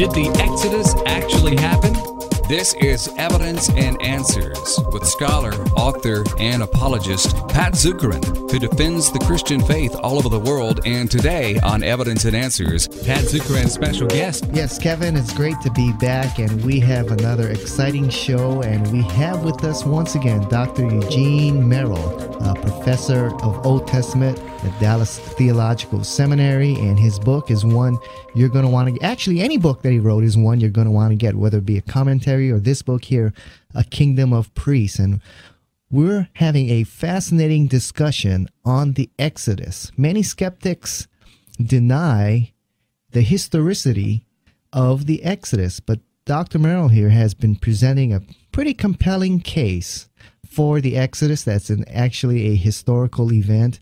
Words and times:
Did 0.00 0.12
the 0.12 0.28
Exodus 0.40 0.94
actually 1.04 1.56
happen? 1.56 2.19
This 2.50 2.74
is 2.80 3.08
Evidence 3.16 3.70
and 3.76 3.96
Answers 4.02 4.80
with 4.92 5.06
scholar, 5.06 5.52
author, 5.76 6.24
and 6.40 6.64
apologist 6.64 7.36
Pat 7.46 7.74
Zukeran, 7.74 8.24
who 8.50 8.58
defends 8.58 9.12
the 9.12 9.20
Christian 9.20 9.60
faith 9.60 9.94
all 10.02 10.18
over 10.18 10.28
the 10.28 10.40
world. 10.40 10.80
And 10.84 11.08
today 11.08 11.60
on 11.60 11.84
Evidence 11.84 12.24
and 12.24 12.34
Answers, 12.34 12.88
Pat 12.88 13.22
Zukeran, 13.26 13.68
special 13.68 14.08
guest. 14.08 14.46
Yes, 14.52 14.80
Kevin, 14.80 15.16
it's 15.16 15.32
great 15.32 15.60
to 15.60 15.70
be 15.70 15.92
back, 16.00 16.40
and 16.40 16.64
we 16.64 16.80
have 16.80 17.12
another 17.12 17.50
exciting 17.50 18.08
show. 18.08 18.62
And 18.62 18.84
we 18.92 19.02
have 19.10 19.44
with 19.44 19.62
us 19.62 19.84
once 19.84 20.16
again 20.16 20.40
Dr. 20.48 20.92
Eugene 20.92 21.68
Merrill, 21.68 22.18
a 22.42 22.56
professor 22.56 23.26
of 23.44 23.64
Old 23.64 23.86
Testament 23.86 24.40
at 24.64 24.80
Dallas 24.80 25.20
Theological 25.20 26.02
Seminary, 26.02 26.74
and 26.74 26.98
his 26.98 27.18
book 27.18 27.50
is 27.50 27.64
one 27.64 27.96
you're 28.34 28.48
going 28.48 28.64
to 28.64 28.70
want 28.70 28.94
to 28.94 29.04
actually 29.04 29.40
any 29.40 29.56
book 29.56 29.82
that 29.82 29.90
he 29.90 29.98
wrote 29.98 30.24
is 30.24 30.36
one 30.36 30.60
you're 30.60 30.70
going 30.70 30.86
to 30.86 30.90
want 30.90 31.10
to 31.10 31.16
get, 31.16 31.34
whether 31.34 31.58
it 31.58 31.66
be 31.66 31.78
a 31.78 31.82
commentary 31.82 32.39
or 32.48 32.60
this 32.60 32.80
book 32.82 33.04
here, 33.04 33.32
A 33.74 33.82
Kingdom 33.82 34.32
of 34.32 34.54
Priests. 34.54 35.00
And 35.00 35.20
we're 35.90 36.28
having 36.34 36.70
a 36.70 36.84
fascinating 36.84 37.66
discussion 37.66 38.48
on 38.64 38.92
the 38.92 39.10
Exodus. 39.18 39.90
Many 39.96 40.22
skeptics 40.22 41.08
deny 41.60 42.52
the 43.10 43.22
historicity 43.22 44.24
of 44.72 45.06
the 45.06 45.24
Exodus, 45.24 45.80
but 45.80 45.98
Dr. 46.24 46.60
Merrill 46.60 46.88
here 46.88 47.08
has 47.08 47.34
been 47.34 47.56
presenting 47.56 48.12
a 48.14 48.22
pretty 48.52 48.72
compelling 48.72 49.40
case 49.40 50.08
for 50.46 50.80
the 50.80 50.96
Exodus 50.96 51.42
that's 51.42 51.70
an, 51.70 51.84
actually 51.88 52.46
a 52.46 52.54
historical 52.54 53.32
event 53.32 53.80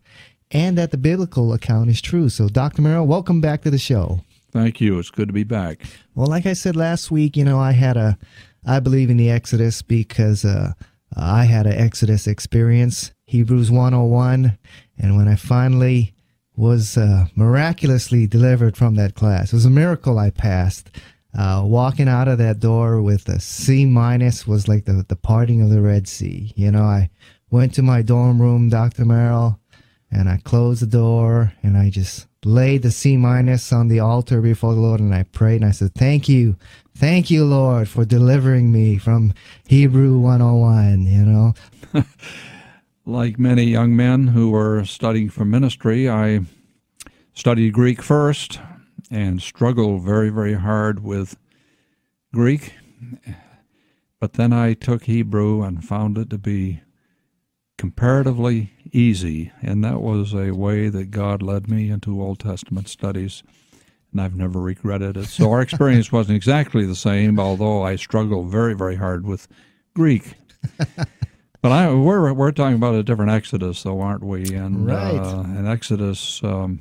and 0.50 0.78
that 0.78 0.90
the 0.90 0.96
biblical 0.96 1.52
account 1.52 1.90
is 1.90 2.00
true. 2.00 2.28
So, 2.28 2.48
Dr. 2.48 2.82
Merrill, 2.82 3.06
welcome 3.06 3.40
back 3.40 3.62
to 3.62 3.70
the 3.70 3.78
show. 3.78 4.20
Thank 4.50 4.80
you. 4.80 4.98
It's 4.98 5.10
good 5.10 5.28
to 5.28 5.34
be 5.34 5.44
back. 5.44 5.82
Well, 6.14 6.26
like 6.26 6.46
I 6.46 6.54
said 6.54 6.76
last 6.76 7.10
week, 7.10 7.36
you 7.36 7.44
know, 7.44 7.58
I 7.58 7.72
had 7.72 7.96
a, 7.96 8.18
I 8.66 8.80
believe 8.80 9.10
in 9.10 9.16
the 9.16 9.30
Exodus 9.30 9.82
because 9.82 10.44
uh, 10.44 10.72
I 11.16 11.44
had 11.44 11.66
an 11.66 11.74
Exodus 11.74 12.26
experience, 12.26 13.12
Hebrews 13.26 13.70
101. 13.70 14.58
And 14.98 15.16
when 15.16 15.28
I 15.28 15.36
finally 15.36 16.14
was 16.56 16.96
uh, 16.96 17.26
miraculously 17.34 18.26
delivered 18.26 18.76
from 18.76 18.94
that 18.96 19.14
class, 19.14 19.52
it 19.52 19.56
was 19.56 19.66
a 19.66 19.70
miracle 19.70 20.18
I 20.18 20.30
passed. 20.30 20.90
Uh, 21.38 21.62
walking 21.64 22.08
out 22.08 22.26
of 22.26 22.38
that 22.38 22.58
door 22.58 23.02
with 23.02 23.28
a 23.28 23.38
C 23.38 23.84
minus 23.84 24.46
was 24.46 24.66
like 24.66 24.86
the, 24.86 25.04
the 25.08 25.16
parting 25.16 25.60
of 25.60 25.68
the 25.68 25.82
Red 25.82 26.08
Sea. 26.08 26.52
You 26.56 26.70
know, 26.70 26.84
I 26.84 27.10
went 27.50 27.74
to 27.74 27.82
my 27.82 28.00
dorm 28.00 28.40
room, 28.40 28.70
Dr. 28.70 29.04
Merrill, 29.04 29.60
and 30.10 30.28
I 30.28 30.38
closed 30.38 30.82
the 30.82 30.86
door 30.86 31.52
and 31.62 31.76
I 31.76 31.90
just 31.90 32.27
laid 32.44 32.82
the 32.82 32.90
C 32.90 33.16
minus 33.16 33.72
on 33.72 33.88
the 33.88 34.00
altar 34.00 34.40
before 34.40 34.74
the 34.74 34.80
Lord 34.80 35.00
and 35.00 35.14
I 35.14 35.24
prayed 35.24 35.56
and 35.56 35.64
I 35.64 35.72
said, 35.72 35.94
Thank 35.94 36.28
you. 36.28 36.56
Thank 36.96 37.30
you, 37.30 37.44
Lord, 37.44 37.88
for 37.88 38.04
delivering 38.04 38.72
me 38.72 38.98
from 38.98 39.32
Hebrew 39.66 40.18
101, 40.18 41.06
you 41.06 41.24
know. 41.24 41.54
like 43.06 43.38
many 43.38 43.64
young 43.64 43.94
men 43.94 44.28
who 44.28 44.50
were 44.50 44.84
studying 44.84 45.30
for 45.30 45.44
ministry, 45.44 46.08
I 46.08 46.40
studied 47.34 47.72
Greek 47.72 48.02
first 48.02 48.58
and 49.10 49.40
struggled 49.40 50.02
very, 50.02 50.28
very 50.28 50.54
hard 50.54 51.04
with 51.04 51.36
Greek. 52.32 52.74
But 54.20 54.32
then 54.32 54.52
I 54.52 54.74
took 54.74 55.04
Hebrew 55.04 55.62
and 55.62 55.84
found 55.84 56.18
it 56.18 56.30
to 56.30 56.38
be 56.38 56.82
comparatively 57.76 58.72
easy, 58.92 59.52
and 59.62 59.84
that 59.84 60.00
was 60.00 60.34
a 60.34 60.52
way 60.52 60.88
that 60.88 61.10
God 61.10 61.42
led 61.42 61.68
me 61.68 61.90
into 61.90 62.22
Old 62.22 62.40
Testament 62.40 62.88
studies, 62.88 63.42
and 64.12 64.20
I've 64.20 64.36
never 64.36 64.60
regretted 64.60 65.16
it. 65.16 65.26
So 65.26 65.50
our 65.50 65.60
experience 65.60 66.10
wasn't 66.12 66.36
exactly 66.36 66.86
the 66.86 66.96
same, 66.96 67.38
although 67.38 67.82
I 67.82 67.96
struggled 67.96 68.50
very, 68.50 68.74
very 68.74 68.96
hard 68.96 69.26
with 69.26 69.48
Greek. 69.94 70.34
but 71.62 71.72
I, 71.72 71.92
we're 71.92 72.32
we're 72.32 72.52
talking 72.52 72.76
about 72.76 72.94
a 72.94 73.02
different 73.02 73.30
Exodus, 73.30 73.82
though, 73.82 74.00
aren't 74.00 74.24
we? 74.24 74.54
And 74.54 74.86
right. 74.86 75.14
uh, 75.14 75.40
an 75.40 75.66
Exodus 75.66 76.42
um, 76.42 76.80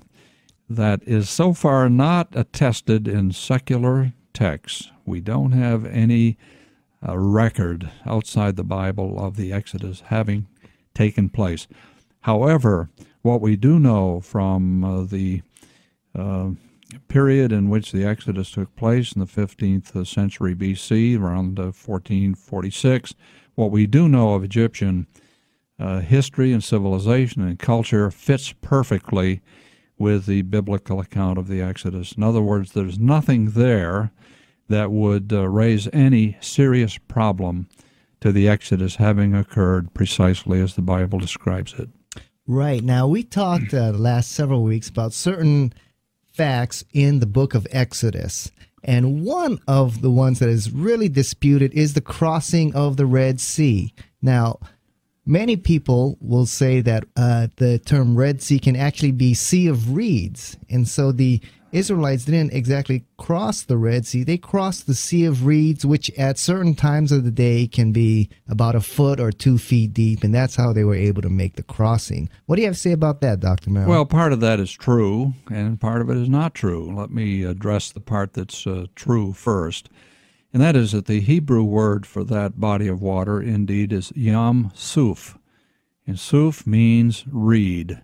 that 0.70 1.02
is 1.04 1.30
so 1.30 1.54
far 1.54 1.90
not 1.90 2.30
attested 2.34 3.08
in 3.08 3.32
secular 3.32 4.14
texts. 4.34 4.92
We 5.06 5.22
don't 5.22 5.52
have 5.52 5.86
any 5.86 6.38
uh, 7.08 7.18
record 7.18 7.90
outside 8.06 8.56
the 8.56 8.64
Bible 8.64 9.18
of 9.24 9.36
the 9.36 9.54
Exodus 9.54 10.04
having 10.08 10.48
taken 10.94 11.30
place. 11.30 11.68
However, 12.22 12.90
what 13.22 13.42
we 13.42 13.56
do 13.56 13.80
know 13.80 14.20
from 14.20 14.84
uh, 14.84 15.04
the 15.04 15.42
uh, 16.16 16.52
period 17.08 17.52
in 17.52 17.70
which 17.70 17.92
the 17.92 18.06
Exodus 18.06 18.52
took 18.52 18.76
place 18.76 19.14
in 19.14 19.20
the 19.20 19.26
15th 19.26 20.06
century 20.08 20.56
BC, 20.56 21.20
around 21.20 21.58
1446, 21.58 23.12
uh, 23.12 23.16
what 23.56 23.72
we 23.72 23.86
do 23.88 24.08
know 24.08 24.34
of 24.34 24.44
Egyptian 24.44 25.08
uh, 25.80 26.00
history 26.00 26.52
and 26.52 26.64
civilization 26.64 27.42
and 27.42 27.60
culture 27.60 28.10
fits 28.10 28.54
perfectly 28.62 29.42
with 29.98 30.26
the 30.26 30.44
biblical 30.44 31.00
account 31.00 31.38
of 31.38 31.48
the 31.48 31.62
Exodus. 31.62 32.14
In 32.14 32.24
other 32.24 32.42
words, 32.42 32.72
there's 32.72 33.00
nothing 33.00 33.52
there 33.52 34.12
that 34.70 34.92
would 34.92 35.32
uh, 35.32 35.48
raise 35.48 35.88
any 35.94 36.38
serious 36.40 36.98
problem 36.98 37.68
to 38.22 38.32
the 38.32 38.48
Exodus 38.48 38.96
having 38.96 39.34
occurred 39.34 39.94
precisely 39.94 40.62
as 40.62 40.76
the 40.76 40.82
Bible 40.82 41.20
describes 41.20 41.74
it. 41.74 41.90
Right. 42.48 42.82
Now, 42.82 43.08
we 43.08 43.24
talked 43.24 43.74
uh, 43.74 43.92
the 43.92 43.98
last 43.98 44.32
several 44.32 44.64
weeks 44.64 44.88
about 44.88 45.12
certain 45.12 45.74
facts 46.34 46.86
in 46.94 47.20
the 47.20 47.26
book 47.26 47.54
of 47.54 47.68
Exodus. 47.72 48.52
And 48.86 49.26
one 49.26 49.60
of 49.68 50.02
the 50.02 50.10
ones 50.10 50.40
that 50.40 50.48
is 50.48 50.72
really 50.72 51.10
disputed 51.10 51.74
is 51.74 51.94
the 51.94 52.00
crossing 52.00 52.74
of 52.74 52.96
the 52.96 53.06
Red 53.06 53.42
Sea. 53.42 53.94
Now, 54.22 54.60
many 55.26 55.58
people 55.58 56.18
will 56.22 56.46
say 56.46 56.80
that 56.80 57.04
uh, 57.18 57.48
the 57.58 57.80
term 57.80 58.16
Red 58.16 58.42
Sea 58.42 58.60
can 58.60 58.78
actually 58.78 59.12
be 59.12 59.34
Sea 59.34 59.68
of 59.68 59.94
Reeds. 59.94 60.58
And 60.70 60.88
so 60.88 61.12
the 61.12 61.42
Israelites 61.72 62.26
didn't 62.26 62.54
exactly 62.54 63.06
cross 63.18 63.62
the 63.62 63.78
Red 63.78 64.06
Sea. 64.06 64.24
They 64.24 64.38
crossed 64.38 64.88
the 64.88 64.94
Sea 64.94 65.26
of 65.26 65.46
Reeds, 65.46 65.86
which 65.86 66.10
at 66.12 66.38
certain 66.38 66.76
times 66.76 67.12
of 67.12 67.24
the 67.24 67.32
day 67.32 67.68
can 67.68 67.92
be 67.92 68.30
about 68.48 68.76
a 68.76 68.82
foot 68.82 69.20
or 69.20 69.32
two 69.32 69.58
feet 69.58 69.94
deep, 69.94 70.24
and 70.24 70.34
that's 70.34 70.56
how 70.56 70.72
they 70.72 70.84
were 70.84 70.96
able 70.96 71.22
to 71.22 71.30
make 71.30 71.56
the 71.56 71.64
crossing. 71.64 72.30
What 72.46 72.56
do 72.56 72.62
you 72.62 72.68
have 72.68 72.76
to 72.76 72.82
say 72.82 72.92
about 72.92 73.22
that, 73.22 73.40
Dr. 73.40 73.70
Merrill? 73.70 73.90
Well, 73.90 74.06
part 74.06 74.34
of 74.34 74.40
that 74.40 74.60
is 74.60 74.72
true, 74.72 75.34
and 75.52 75.80
part 75.80 76.02
of 76.02 76.10
it 76.10 76.18
is 76.18 76.30
not 76.30 76.54
true. 76.54 76.94
Let 76.96 77.12
me 77.12 77.44
address 77.44 77.92
the 77.92 78.00
part 78.02 78.34
that's 78.34 78.66
uh, 78.66 78.86
true 78.96 79.34
first, 79.34 79.90
and 80.54 80.62
that 80.62 80.76
is 80.76 80.94
that 80.94 81.06
the 81.06 81.20
Hebrew 81.20 81.64
word 81.64 82.06
for 82.06 82.24
that 82.24 82.60
body 82.60 82.88
of 82.88 83.02
water 83.02 83.42
indeed 83.42 83.92
is 83.92 84.14
Yam 84.16 84.72
Suf, 84.74 85.38
and 86.06 86.18
Suf 86.18 86.66
means 86.66 87.26
reed. 87.30 88.02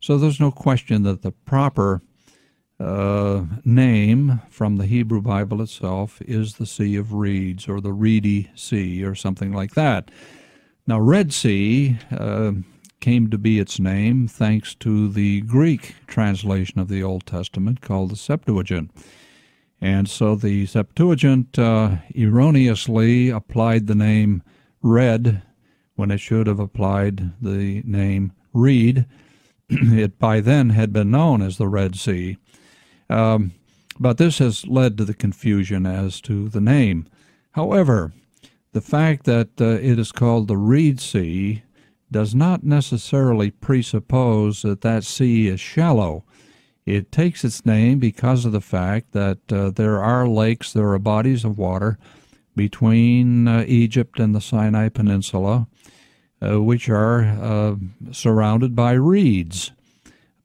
So 0.00 0.18
there's 0.18 0.38
no 0.38 0.52
question 0.52 1.02
that 1.04 1.22
the 1.22 1.32
proper 1.32 2.02
uh, 2.78 3.44
name 3.64 4.40
from 4.50 4.76
the 4.76 4.86
Hebrew 4.86 5.22
Bible 5.22 5.62
itself 5.62 6.20
is 6.22 6.54
the 6.54 6.66
Sea 6.66 6.96
of 6.96 7.14
Reeds 7.14 7.68
or 7.68 7.80
the 7.80 7.92
Reedy 7.92 8.50
Sea 8.54 9.02
or 9.04 9.14
something 9.14 9.52
like 9.52 9.74
that. 9.74 10.10
Now, 10.86 11.00
Red 11.00 11.32
Sea 11.32 11.98
uh, 12.10 12.52
came 13.00 13.30
to 13.30 13.38
be 13.38 13.58
its 13.58 13.80
name 13.80 14.28
thanks 14.28 14.74
to 14.76 15.08
the 15.08 15.40
Greek 15.42 15.94
translation 16.06 16.78
of 16.78 16.88
the 16.88 17.02
Old 17.02 17.26
Testament 17.26 17.80
called 17.80 18.10
the 18.10 18.16
Septuagint. 18.16 18.90
And 19.80 20.08
so 20.08 20.34
the 20.34 20.66
Septuagint 20.66 21.58
uh, 21.58 21.96
erroneously 22.14 23.30
applied 23.30 23.86
the 23.86 23.94
name 23.94 24.42
red 24.82 25.42
when 25.96 26.10
it 26.10 26.18
should 26.18 26.46
have 26.46 26.60
applied 26.60 27.32
the 27.40 27.82
name 27.84 28.32
reed. 28.52 29.06
it 29.68 30.18
by 30.18 30.40
then 30.40 30.70
had 30.70 30.92
been 30.92 31.10
known 31.10 31.42
as 31.42 31.58
the 31.58 31.68
Red 31.68 31.96
Sea. 31.96 32.38
Um, 33.08 33.52
but 33.98 34.18
this 34.18 34.38
has 34.38 34.66
led 34.66 34.98
to 34.98 35.04
the 35.04 35.14
confusion 35.14 35.86
as 35.86 36.20
to 36.22 36.48
the 36.48 36.60
name. 36.60 37.06
However, 37.52 38.12
the 38.72 38.80
fact 38.80 39.24
that 39.24 39.60
uh, 39.60 39.64
it 39.64 39.98
is 39.98 40.12
called 40.12 40.48
the 40.48 40.56
Reed 40.56 41.00
Sea 41.00 41.62
does 42.10 42.34
not 42.34 42.62
necessarily 42.62 43.50
presuppose 43.50 44.62
that 44.62 44.82
that 44.82 45.04
sea 45.04 45.48
is 45.48 45.60
shallow. 45.60 46.24
It 46.84 47.10
takes 47.10 47.44
its 47.44 47.66
name 47.66 47.98
because 47.98 48.44
of 48.44 48.52
the 48.52 48.60
fact 48.60 49.12
that 49.12 49.38
uh, 49.50 49.70
there 49.70 50.02
are 50.02 50.28
lakes, 50.28 50.72
there 50.72 50.92
are 50.92 50.98
bodies 50.98 51.44
of 51.44 51.58
water 51.58 51.98
between 52.54 53.48
uh, 53.48 53.64
Egypt 53.66 54.20
and 54.20 54.34
the 54.34 54.40
Sinai 54.40 54.88
Peninsula, 54.88 55.66
uh, 56.40 56.62
which 56.62 56.88
are 56.88 57.22
uh, 57.22 57.74
surrounded 58.12 58.76
by 58.76 58.92
reeds 58.92 59.72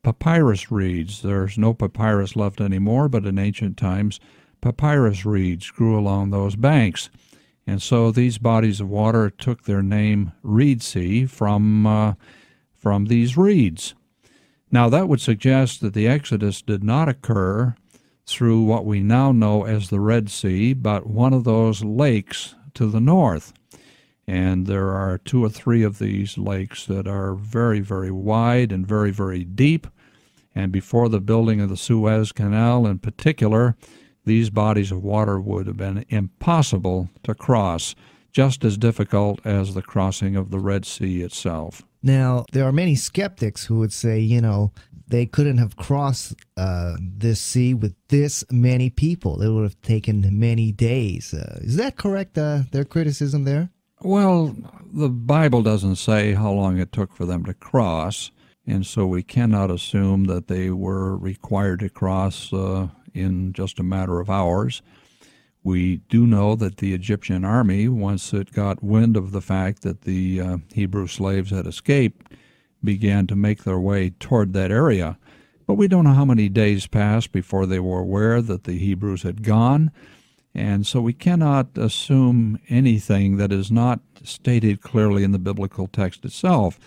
papyrus 0.04 0.72
reeds. 0.72 1.22
There's 1.22 1.58
no 1.58 1.74
papyrus 1.74 2.36
left 2.36 2.62
anymore, 2.62 3.10
but 3.10 3.26
in 3.26 3.38
ancient 3.38 3.78
times, 3.78 4.20
papyrus 4.62 5.26
reeds 5.26 5.70
grew 5.72 5.98
along 5.98 6.30
those 6.30 6.56
banks. 6.56 7.10
And 7.68 7.82
so 7.82 8.12
these 8.12 8.38
bodies 8.38 8.82
of 8.82 8.90
water 8.90 9.30
took 9.30 9.64
their 9.64 9.84
name 9.84 10.32
Reed 10.42 10.82
Sea 10.82 11.26
from, 11.26 11.86
uh, 11.86 12.14
from 12.74 13.06
these 13.06 13.38
reeds. 13.38 13.94
Now, 14.72 14.90
that 14.90 15.08
would 15.08 15.22
suggest 15.22 15.82
that 15.82 15.94
the 15.94 16.08
Exodus 16.08 16.62
did 16.62 16.84
not 16.84 17.10
occur 17.10 17.76
through 18.26 18.64
what 18.64 18.86
we 18.86 19.02
now 19.02 19.32
know 19.32 19.66
as 19.66 19.90
the 19.90 20.00
Red 20.00 20.30
Sea, 20.30 20.74
but 20.74 21.06
one 21.06 21.34
of 21.34 21.44
those 21.44 21.84
lakes 21.84 22.56
to 22.74 22.88
the 22.88 23.02
north. 23.02 23.54
And 24.28 24.68
there 24.68 24.92
are 24.92 25.18
two 25.18 25.44
or 25.44 25.50
three 25.50 25.84
of 25.84 26.00
these 26.00 26.38
lakes 26.38 26.86
that 26.86 27.08
are 27.08 27.34
very, 27.34 27.80
very 27.80 28.12
wide 28.12 28.72
and 28.72 28.88
very, 28.88 29.12
very 29.12 29.44
deep. 29.44 29.88
And 30.54 30.72
before 30.72 31.10
the 31.10 31.20
building 31.20 31.62
of 31.62 31.70
the 31.70 31.78
Suez 31.78 32.32
Canal 32.32 32.86
in 32.86 33.00
particular, 33.00 33.76
these 34.26 34.50
bodies 34.50 34.92
of 34.92 35.04
water 35.04 35.40
would 35.40 35.68
have 35.68 35.78
been 35.78 36.06
impossible 36.10 37.10
to 37.24 37.34
cross, 37.34 37.96
just 38.32 38.64
as 38.64 38.78
difficult 38.78 39.44
as 39.46 39.74
the 39.74 39.82
crossing 39.82 40.36
of 40.36 40.52
the 40.52 40.60
Red 40.60 40.86
Sea 40.86 41.22
itself. 41.22 41.82
Now, 42.04 42.46
there 42.52 42.66
are 42.66 42.72
many 42.72 42.96
skeptics 42.96 43.66
who 43.66 43.80
would 43.80 43.94
say, 43.94 44.20
you 44.20 44.42
know, 44.42 44.72
they 45.08 45.26
couldn't 45.26 45.58
have 45.58 45.76
crossed 45.76 46.36
uh, 46.56 46.96
this 47.00 47.42
sea 47.42 47.74
with 47.74 47.96
this 48.08 48.44
many 48.50 48.90
people. 48.90 49.42
It 49.42 49.50
would 49.50 49.64
have 49.64 49.82
taken 49.82 50.40
many 50.40 50.72
days. 50.72 51.34
Uh, 51.34 51.60
is 51.62 51.76
that 51.76 51.98
correct, 51.98 52.38
uh, 52.38 52.64
their 52.72 52.86
criticism 52.86 53.44
there? 53.44 53.70
Well, 54.04 54.56
the 54.92 55.10
Bible 55.10 55.62
doesn't 55.62 55.98
say 55.98 56.34
how 56.34 56.52
long 56.52 56.80
it 56.80 56.92
took 56.92 57.14
for 57.14 57.26
them 57.26 57.46
to 57.46 57.54
cross, 57.54 58.32
and 58.66 58.84
so 58.84 59.06
we 59.06 59.22
cannot 59.22 59.70
assume 59.70 60.26
that 60.26 60.48
they 60.48 60.72
were 60.72 61.16
required 61.16 61.82
to 61.82 61.90
cross 61.90 62.52
uh, 62.52 62.88
in 63.14 63.54
just 63.54 63.80
a 63.80 63.84
matter 63.84 64.20
of 64.20 64.30
hours. 64.30 64.82
We 65.64 65.98
do 66.10 66.26
know 66.26 66.56
that 66.56 66.78
the 66.78 66.96
Egyptian 66.96 67.46
army, 67.46 67.88
once 67.88 68.34
it 68.34 68.52
got 68.52 68.84
wind 68.84 69.16
of 69.16 69.32
the 69.32 69.42
fact 69.42 69.84
that 69.84 70.02
the 70.02 70.42
uh, 70.42 70.58
Hebrew 70.74 71.06
slaves 71.06 71.52
had 71.52 71.68
escaped, 71.68 72.34
began 72.84 73.28
to 73.28 73.36
make 73.36 73.64
their 73.64 73.80
way 73.80 74.10
toward 74.10 74.54
that 74.54 74.72
area. 74.72 75.20
But 75.68 75.76
we 75.76 75.88
don't 75.88 76.06
know 76.06 76.14
how 76.14 76.26
many 76.26 76.50
days 76.50 76.88
passed 76.88 77.32
before 77.32 77.68
they 77.68 77.80
were 77.80 78.00
aware 78.00 78.42
that 78.42 78.64
the 78.64 78.80
Hebrews 78.80 79.22
had 79.22 79.44
gone. 79.44 79.92
And 80.54 80.86
so 80.86 81.02
we 81.02 81.14
cannot 81.14 81.78
assume 81.78 82.60
anything 82.70 83.38
that 83.38 83.52
is 83.52 83.72
not 83.72 84.02
stated 84.24 84.82
clearly 84.82 85.24
in 85.24 85.32
the 85.32 85.40
biblical 85.40 85.88
text 85.88 86.26
itself. 86.26 86.80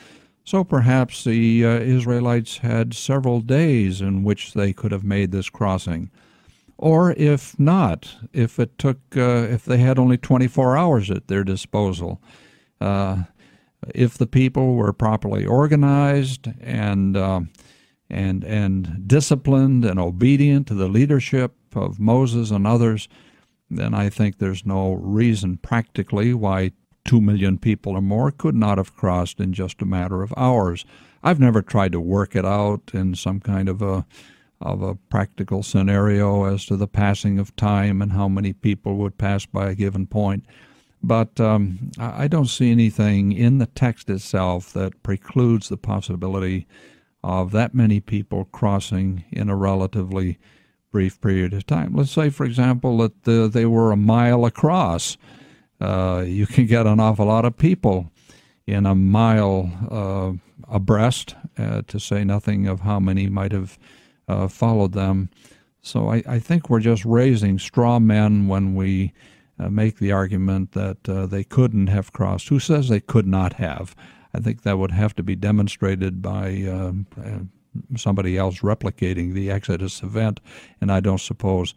So 0.44 0.62
perhaps 0.62 1.24
the 1.24 1.64
uh, 1.64 1.68
Israelites 1.80 2.58
had 2.58 2.92
several 2.92 3.40
days 3.40 4.02
in 4.02 4.22
which 4.22 4.52
they 4.52 4.74
could 4.74 4.92
have 4.92 5.04
made 5.04 5.32
this 5.32 5.48
crossing. 5.48 6.10
Or 6.76 7.12
if 7.12 7.58
not, 7.58 8.14
if 8.32 8.58
it 8.58 8.78
took, 8.78 8.98
uh, 9.16 9.46
if 9.48 9.64
they 9.64 9.78
had 9.78 9.98
only 9.98 10.18
24 10.18 10.76
hours 10.76 11.10
at 11.10 11.28
their 11.28 11.44
disposal, 11.44 12.20
uh, 12.80 13.22
if 13.94 14.18
the 14.18 14.26
people 14.26 14.74
were 14.74 14.92
properly 14.92 15.46
organized 15.46 16.48
and 16.60 17.16
uh, 17.16 17.40
and 18.10 18.44
and 18.44 19.06
disciplined 19.06 19.84
and 19.84 19.98
obedient 19.98 20.66
to 20.68 20.74
the 20.74 20.88
leadership 20.88 21.54
of 21.74 22.00
Moses 22.00 22.50
and 22.50 22.66
others, 22.66 23.08
then 23.70 23.94
I 23.94 24.08
think 24.08 24.38
there's 24.38 24.66
no 24.66 24.92
reason 24.94 25.56
practically 25.58 26.34
why 26.34 26.72
two 27.04 27.20
million 27.20 27.58
people 27.58 27.92
or 27.96 28.02
more 28.02 28.30
could 28.30 28.54
not 28.54 28.78
have 28.78 28.96
crossed 28.96 29.40
in 29.40 29.52
just 29.52 29.82
a 29.82 29.86
matter 29.86 30.22
of 30.22 30.32
hours. 30.36 30.84
I've 31.22 31.40
never 31.40 31.62
tried 31.62 31.92
to 31.92 32.00
work 32.00 32.34
it 32.36 32.44
out 32.44 32.90
in 32.92 33.14
some 33.14 33.40
kind 33.40 33.68
of 33.68 33.82
a 33.82 34.06
of 34.60 34.82
a 34.82 34.94
practical 34.94 35.62
scenario 35.62 36.44
as 36.44 36.64
to 36.64 36.76
the 36.76 36.88
passing 36.88 37.38
of 37.38 37.54
time 37.56 38.00
and 38.00 38.12
how 38.12 38.28
many 38.28 38.52
people 38.52 38.96
would 38.96 39.18
pass 39.18 39.44
by 39.44 39.68
a 39.68 39.74
given 39.74 40.06
point. 40.06 40.44
But 41.02 41.38
um, 41.38 41.90
I 41.98 42.28
don't 42.28 42.46
see 42.46 42.70
anything 42.70 43.32
in 43.32 43.58
the 43.58 43.66
text 43.66 44.08
itself 44.08 44.72
that 44.72 45.02
precludes 45.02 45.68
the 45.68 45.76
possibility 45.76 46.66
of 47.22 47.50
that 47.50 47.74
many 47.74 48.00
people 48.00 48.46
crossing 48.46 49.24
in 49.30 49.50
a 49.50 49.56
relatively 49.56 50.38
brief 50.94 51.20
period 51.20 51.52
of 51.52 51.66
time. 51.66 51.92
Let's 51.92 52.12
say, 52.12 52.30
for 52.30 52.46
example, 52.46 52.98
that 52.98 53.24
the, 53.24 53.48
they 53.48 53.66
were 53.66 53.90
a 53.90 53.96
mile 53.96 54.44
across. 54.44 55.16
Uh, 55.80 56.22
you 56.24 56.46
can 56.46 56.66
get 56.66 56.86
an 56.86 57.00
awful 57.00 57.26
lot 57.26 57.44
of 57.44 57.58
people 57.58 58.12
in 58.64 58.86
a 58.86 58.94
mile 58.94 59.72
uh, 59.90 60.32
abreast, 60.72 61.34
uh, 61.58 61.82
to 61.88 61.98
say 61.98 62.22
nothing 62.22 62.68
of 62.68 62.82
how 62.82 63.00
many 63.00 63.28
might 63.28 63.50
have 63.50 63.76
uh, 64.28 64.46
followed 64.46 64.92
them. 64.92 65.30
So 65.82 66.10
I, 66.10 66.22
I, 66.28 66.38
think 66.38 66.70
we're 66.70 66.78
just 66.78 67.04
raising 67.04 67.58
straw 67.58 67.98
men 67.98 68.46
when 68.46 68.76
we 68.76 69.12
uh, 69.58 69.70
make 69.70 69.98
the 69.98 70.12
argument 70.12 70.72
that 70.72 71.08
uh, 71.08 71.26
they 71.26 71.42
couldn't 71.42 71.88
have 71.88 72.12
crossed. 72.12 72.50
Who 72.50 72.60
says 72.60 72.88
they 72.88 73.00
could 73.00 73.26
not 73.26 73.54
have? 73.54 73.96
I 74.32 74.38
think 74.38 74.62
that 74.62 74.78
would 74.78 74.92
have 74.92 75.16
to 75.16 75.24
be 75.24 75.34
demonstrated 75.34 76.22
by 76.22 76.62
uh, 76.68 76.92
uh, 77.20 77.38
somebody 77.96 78.36
else 78.36 78.60
replicating 78.60 79.32
the 79.32 79.50
Exodus 79.50 80.02
event, 80.02 80.40
and 80.80 80.90
I 80.90 81.00
don't 81.00 81.20
suppose 81.20 81.74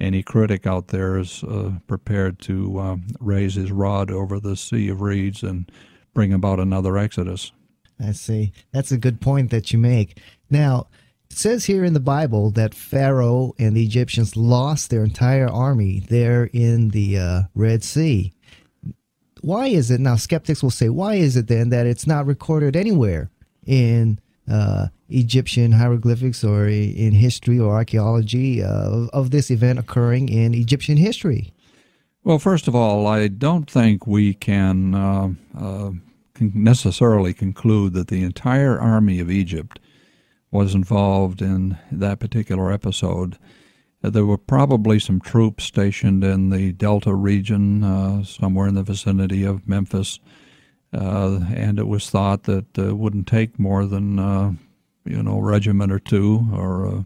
any 0.00 0.22
critic 0.22 0.66
out 0.66 0.88
there 0.88 1.18
is 1.18 1.42
uh, 1.44 1.72
prepared 1.86 2.38
to 2.40 2.78
um, 2.78 3.06
raise 3.20 3.54
his 3.54 3.72
rod 3.72 4.10
over 4.10 4.38
the 4.38 4.56
sea 4.56 4.88
of 4.88 5.00
reeds 5.00 5.42
and 5.42 5.70
bring 6.14 6.32
about 6.32 6.60
another 6.60 6.96
Exodus. 6.96 7.52
I 8.00 8.12
see. 8.12 8.52
That's 8.72 8.92
a 8.92 8.98
good 8.98 9.20
point 9.20 9.50
that 9.50 9.72
you 9.72 9.78
make. 9.78 10.20
Now, 10.50 10.86
it 11.30 11.36
says 11.36 11.64
here 11.64 11.84
in 11.84 11.94
the 11.94 12.00
Bible 12.00 12.50
that 12.52 12.74
Pharaoh 12.74 13.54
and 13.58 13.76
the 13.76 13.84
Egyptians 13.84 14.36
lost 14.36 14.90
their 14.90 15.04
entire 15.04 15.48
army 15.48 16.00
there 16.08 16.48
in 16.52 16.90
the 16.90 17.18
uh, 17.18 17.42
Red 17.54 17.82
Sea. 17.82 18.32
Why 19.40 19.66
is 19.66 19.90
it 19.90 20.00
now? 20.00 20.16
Skeptics 20.16 20.62
will 20.62 20.70
say, 20.70 20.88
why 20.88 21.14
is 21.14 21.36
it 21.36 21.48
then 21.48 21.70
that 21.70 21.86
it's 21.86 22.06
not 22.06 22.26
recorded 22.26 22.76
anywhere 22.76 23.30
in 23.66 24.18
uh, 24.50 24.88
Egyptian 25.08 25.72
hieroglyphics 25.72 26.44
or 26.44 26.66
in 26.66 27.12
history 27.12 27.58
or 27.58 27.74
archaeology 27.74 28.62
uh, 28.62 28.68
of, 28.68 29.08
of 29.10 29.30
this 29.30 29.50
event 29.50 29.78
occurring 29.78 30.28
in 30.28 30.54
Egyptian 30.54 30.96
history? 30.96 31.52
Well, 32.24 32.38
first 32.38 32.68
of 32.68 32.74
all, 32.74 33.06
I 33.06 33.28
don't 33.28 33.70
think 33.70 34.06
we 34.06 34.34
can 34.34 34.94
uh, 34.94 35.30
uh, 35.58 35.90
necessarily 36.40 37.32
conclude 37.32 37.94
that 37.94 38.08
the 38.08 38.22
entire 38.22 38.78
army 38.78 39.20
of 39.20 39.30
Egypt 39.30 39.78
was 40.50 40.74
involved 40.74 41.42
in 41.42 41.78
that 41.92 42.18
particular 42.18 42.72
episode. 42.72 43.38
Uh, 44.02 44.10
there 44.10 44.26
were 44.26 44.38
probably 44.38 44.98
some 44.98 45.20
troops 45.20 45.64
stationed 45.64 46.24
in 46.24 46.50
the 46.50 46.72
Delta 46.72 47.14
region, 47.14 47.84
uh, 47.84 48.22
somewhere 48.24 48.68
in 48.68 48.74
the 48.74 48.82
vicinity 48.82 49.44
of 49.44 49.68
Memphis, 49.68 50.20
and 50.92 51.78
it 51.78 51.86
was 51.86 52.10
thought 52.10 52.44
that 52.44 52.76
it 52.76 52.96
wouldn't 52.96 53.26
take 53.26 53.58
more 53.58 53.86
than 53.86 54.18
uh, 54.18 54.52
you 55.04 55.22
know 55.22 55.38
regiment 55.38 55.92
or 55.92 55.98
two, 55.98 56.48
or 56.52 56.86
uh, 56.86 57.02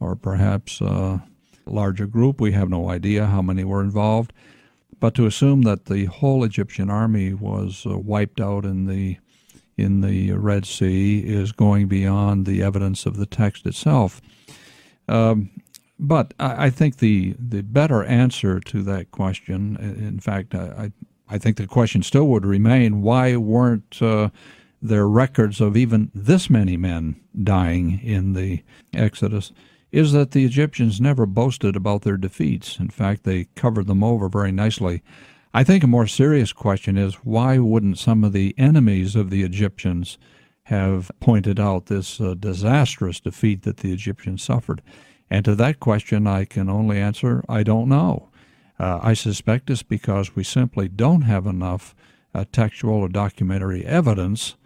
or 0.00 0.16
perhaps 0.16 0.80
a 0.80 1.22
larger 1.66 2.06
group. 2.06 2.40
We 2.40 2.52
have 2.52 2.68
no 2.68 2.90
idea 2.90 3.26
how 3.26 3.42
many 3.42 3.64
were 3.64 3.82
involved, 3.82 4.32
but 5.00 5.14
to 5.14 5.26
assume 5.26 5.62
that 5.62 5.86
the 5.86 6.06
whole 6.06 6.44
Egyptian 6.44 6.90
army 6.90 7.34
was 7.34 7.86
uh, 7.86 7.98
wiped 7.98 8.40
out 8.40 8.64
in 8.64 8.86
the 8.86 9.18
in 9.76 10.00
the 10.00 10.32
Red 10.32 10.64
Sea 10.64 11.20
is 11.20 11.52
going 11.52 11.86
beyond 11.86 12.46
the 12.46 12.62
evidence 12.62 13.04
of 13.06 13.16
the 13.16 13.26
text 13.26 13.66
itself. 13.66 14.22
Um, 15.08 15.50
but 15.98 16.34
I, 16.40 16.66
I, 16.66 16.70
think 16.70 16.98
the, 16.98 17.34
the 17.38 17.62
better 17.62 18.02
answer 18.04 18.58
to 18.60 18.82
that 18.82 19.10
question, 19.10 19.76
in 19.76 20.18
fact, 20.18 20.54
I, 20.54 20.64
I 20.78 20.92
think 21.38 21.56
the 21.56 21.66
question 21.66 22.02
still 22.02 22.28
would 22.28 22.46
remain 22.46 23.02
why 23.02 23.36
weren't 23.36 24.00
uh, 24.00 24.30
there 24.80 25.08
records 25.08 25.60
of 25.60 25.76
even 25.76 26.10
this 26.14 26.48
many 26.48 26.76
men 26.76 27.16
dying 27.42 28.00
in 28.02 28.34
the 28.34 28.62
Exodus? 28.92 29.52
Is 29.92 30.12
that 30.12 30.32
the 30.32 30.44
Egyptians 30.44 31.00
never 31.00 31.26
boasted 31.26 31.74
about 31.74 32.02
their 32.02 32.16
defeats. 32.16 32.78
In 32.78 32.90
fact, 32.90 33.24
they 33.24 33.46
covered 33.54 33.86
them 33.86 34.04
over 34.04 34.28
very 34.28 34.52
nicely. 34.52 35.02
I 35.54 35.64
think 35.64 35.82
a 35.82 35.88
more 35.88 36.06
serious 36.06 36.52
question 36.52 36.98
is 36.98 37.14
why 37.24 37.58
wouldn't 37.58 37.98
some 37.98 38.24
of 38.24 38.32
the 38.32 38.54
enemies 38.58 39.16
of 39.16 39.30
the 39.30 39.42
Egyptians 39.42 40.18
have 40.64 41.10
pointed 41.20 41.58
out 41.58 41.86
this 41.86 42.20
uh, 42.20 42.34
disastrous 42.34 43.20
defeat 43.20 43.62
that 43.62 43.78
the 43.78 43.92
Egyptians 43.92 44.42
suffered? 44.42 44.82
And 45.30 45.44
to 45.44 45.54
that 45.54 45.80
question, 45.80 46.26
I 46.26 46.44
can 46.44 46.68
only 46.68 47.00
answer 47.00 47.42
I 47.48 47.62
don't 47.62 47.88
know. 47.88 48.28
Uh, 48.78 49.00
I 49.02 49.14
suspect 49.14 49.70
it's 49.70 49.82
because 49.82 50.36
we 50.36 50.44
simply 50.44 50.88
don't 50.88 51.22
have 51.22 51.46
enough 51.46 51.94
uh, 52.34 52.44
textual 52.52 52.96
or 52.96 53.08
documentary 53.08 53.84
evidence 53.84 54.56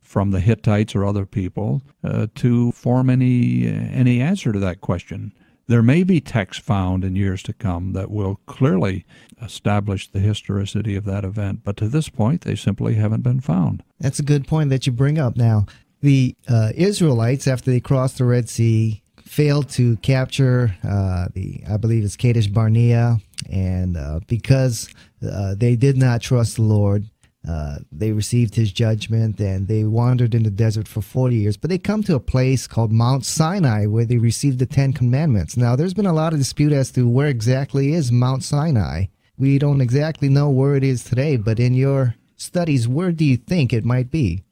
from 0.00 0.32
the 0.32 0.40
Hittites 0.40 0.94
or 0.96 1.04
other 1.04 1.24
people 1.24 1.82
uh, 2.02 2.26
to 2.34 2.72
form 2.72 3.08
any 3.08 3.68
any 3.68 4.20
answer 4.20 4.52
to 4.52 4.58
that 4.58 4.80
question. 4.80 5.32
There 5.68 5.82
may 5.82 6.02
be 6.02 6.20
texts 6.20 6.64
found 6.64 7.04
in 7.04 7.14
years 7.14 7.44
to 7.44 7.52
come 7.52 7.92
that 7.92 8.10
will 8.10 8.40
clearly 8.46 9.06
establish 9.40 10.08
the 10.08 10.18
historicity 10.18 10.96
of 10.96 11.04
that 11.04 11.24
event, 11.24 11.60
but 11.62 11.76
to 11.76 11.86
this 11.86 12.08
point, 12.08 12.40
they 12.40 12.56
simply 12.56 12.94
haven't 12.94 13.22
been 13.22 13.40
found. 13.40 13.84
That's 14.00 14.18
a 14.18 14.24
good 14.24 14.48
point 14.48 14.70
that 14.70 14.88
you 14.88 14.92
bring 14.92 15.16
up 15.16 15.36
now. 15.36 15.66
The 16.00 16.34
uh, 16.48 16.72
Israelites, 16.74 17.46
after 17.46 17.70
they 17.70 17.78
crossed 17.78 18.18
the 18.18 18.24
Red 18.24 18.48
Sea, 18.48 19.00
failed 19.24 19.68
to 19.70 19.96
capture 19.98 20.74
uh, 20.82 21.28
the, 21.34 21.62
I 21.70 21.76
believe 21.76 22.02
it's 22.02 22.16
Kadesh 22.16 22.48
Barnea, 22.48 23.20
and 23.48 23.96
uh, 23.96 24.20
because 24.26 24.92
uh, 25.26 25.54
they 25.56 25.76
did 25.76 25.96
not 25.96 26.20
trust 26.20 26.56
the 26.56 26.62
Lord, 26.62 27.06
uh, 27.48 27.78
they 27.90 28.12
received 28.12 28.54
his 28.54 28.70
judgment 28.70 29.40
and 29.40 29.66
they 29.66 29.84
wandered 29.84 30.34
in 30.34 30.42
the 30.42 30.50
desert 30.50 30.86
for 30.86 31.00
40 31.00 31.36
years. 31.36 31.56
But 31.56 31.70
they 31.70 31.78
come 31.78 32.02
to 32.04 32.14
a 32.14 32.20
place 32.20 32.66
called 32.66 32.92
Mount 32.92 33.24
Sinai 33.24 33.86
where 33.86 34.04
they 34.04 34.18
received 34.18 34.58
the 34.58 34.66
Ten 34.66 34.92
Commandments. 34.92 35.56
Now, 35.56 35.74
there's 35.74 35.94
been 35.94 36.06
a 36.06 36.12
lot 36.12 36.32
of 36.32 36.38
dispute 36.38 36.72
as 36.72 36.90
to 36.92 37.08
where 37.08 37.28
exactly 37.28 37.94
is 37.94 38.12
Mount 38.12 38.44
Sinai. 38.44 39.06
We 39.38 39.58
don't 39.58 39.80
exactly 39.80 40.28
know 40.28 40.50
where 40.50 40.76
it 40.76 40.84
is 40.84 41.02
today, 41.02 41.36
but 41.36 41.58
in 41.58 41.72
your 41.72 42.14
studies, 42.36 42.86
where 42.86 43.10
do 43.10 43.24
you 43.24 43.38
think 43.38 43.72
it 43.72 43.86
might 43.86 44.10
be? 44.10 44.42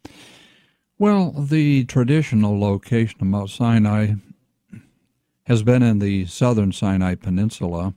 Well, 0.99 1.33
the 1.33 1.85
traditional 1.85 2.59
location 2.59 3.18
of 3.21 3.26
Mount 3.26 3.50
Sinai 3.50 4.14
has 5.45 5.62
been 5.62 5.83
in 5.83 5.99
the 5.99 6.26
southern 6.26 6.73
Sinai 6.73 7.14
Peninsula 7.14 7.95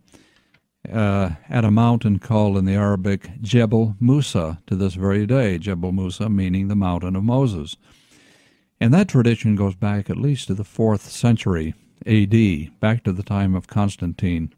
uh, 0.90 1.32
at 1.50 1.66
a 1.66 1.72
mountain 1.72 2.20
called 2.20 2.58
in 2.58 2.66
the 2.66 2.74
Arabic 2.74 3.30
Jebel 3.42 3.96
Musa 4.00 4.62
to 4.68 4.76
this 4.76 4.96
very 4.96 5.26
day. 5.26 5.58
Jebel 5.58 5.92
Musa 5.92 6.30
meaning 6.30 6.68
the 6.68 6.76
mountain 6.76 7.16
of 7.16 7.24
Moses. 7.24 7.78
And 8.80 8.94
that 8.94 9.08
tradition 9.08 9.56
goes 9.56 9.76
back 9.76 10.10
at 10.10 10.18
least 10.18 10.48
to 10.48 10.54
the 10.54 10.64
fourth 10.64 11.10
century 11.10 11.76
AD, 12.06 12.80
back 12.80 13.04
to 13.04 13.14
the 13.14 13.24
time 13.24 13.56
of 13.56 13.68
Constantine. 13.68 14.54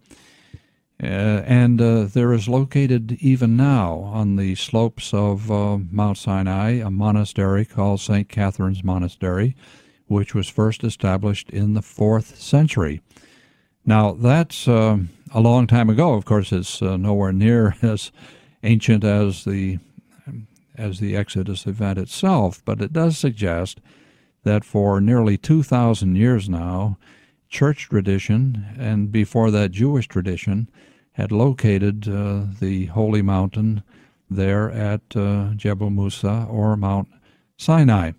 Uh, 1.02 1.44
and 1.46 1.82
uh, 1.82 2.04
there 2.06 2.32
is 2.32 2.48
located 2.48 3.18
even 3.20 3.58
now 3.58 3.96
on 4.14 4.38
the 4.38 4.56
slopes 4.56 5.14
of 5.14 5.52
uh, 5.52 5.78
Mount 5.92 6.18
Sinai 6.18 6.76
a 6.76 6.90
monastery 6.90 7.66
called 7.66 8.00
St. 8.00 8.30
Catherine's 8.30 8.84
Monastery, 8.84 9.56
which 10.08 10.34
was 10.34 10.48
first 10.48 10.84
established 10.84 11.50
in 11.50 11.74
the 11.74 11.82
fourth 11.82 12.40
century. 12.40 13.02
Now, 13.86 14.14
that's 14.14 14.66
uh, 14.66 15.00
a 15.34 15.42
long 15.42 15.68
time 15.68 15.90
ago. 15.90 16.14
Of 16.14 16.26
course, 16.26 16.52
it's 16.52 16.82
uh, 16.82 16.98
nowhere 16.98 17.34
near 17.34 17.76
as 17.82 18.12
ancient 18.64 19.04
as 19.04 19.44
the 19.44 19.80
as 20.76 21.00
the 21.00 21.16
Exodus 21.16 21.68
event 21.68 22.00
itself, 22.00 22.64
but 22.66 22.82
it 22.82 22.92
does 22.92 23.16
suggest 23.16 23.80
that 24.44 24.66
for 24.66 25.00
nearly 25.00 25.38
2,000 25.38 26.16
years 26.16 26.50
now, 26.50 26.98
church 27.48 27.90
tradition 27.90 28.66
and 28.80 29.12
before 29.12 29.52
that 29.52 29.70
Jewish 29.70 30.08
tradition 30.08 30.68
had 31.12 31.32
located 31.32 32.08
uh, 32.08 32.46
the 32.60 32.88
holy 32.88 33.22
mountain 33.22 33.84
there 34.32 34.72
at 34.72 35.02
uh, 35.16 35.52
Jebel 35.56 35.92
Musa 35.92 36.48
or 36.50 36.76
Mount 36.76 37.08
Sinai. 37.56 38.14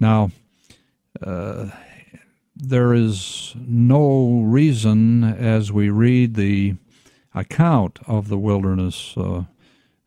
Now, 0.00 0.30
uh, 1.22 1.66
there 2.54 2.92
is 2.92 3.54
no 3.56 4.40
reason 4.42 5.24
as 5.24 5.72
we 5.72 5.90
read 5.90 6.34
the 6.34 6.76
account 7.34 7.98
of 8.06 8.28
the 8.28 8.38
wilderness 8.38 9.14
uh, 9.16 9.44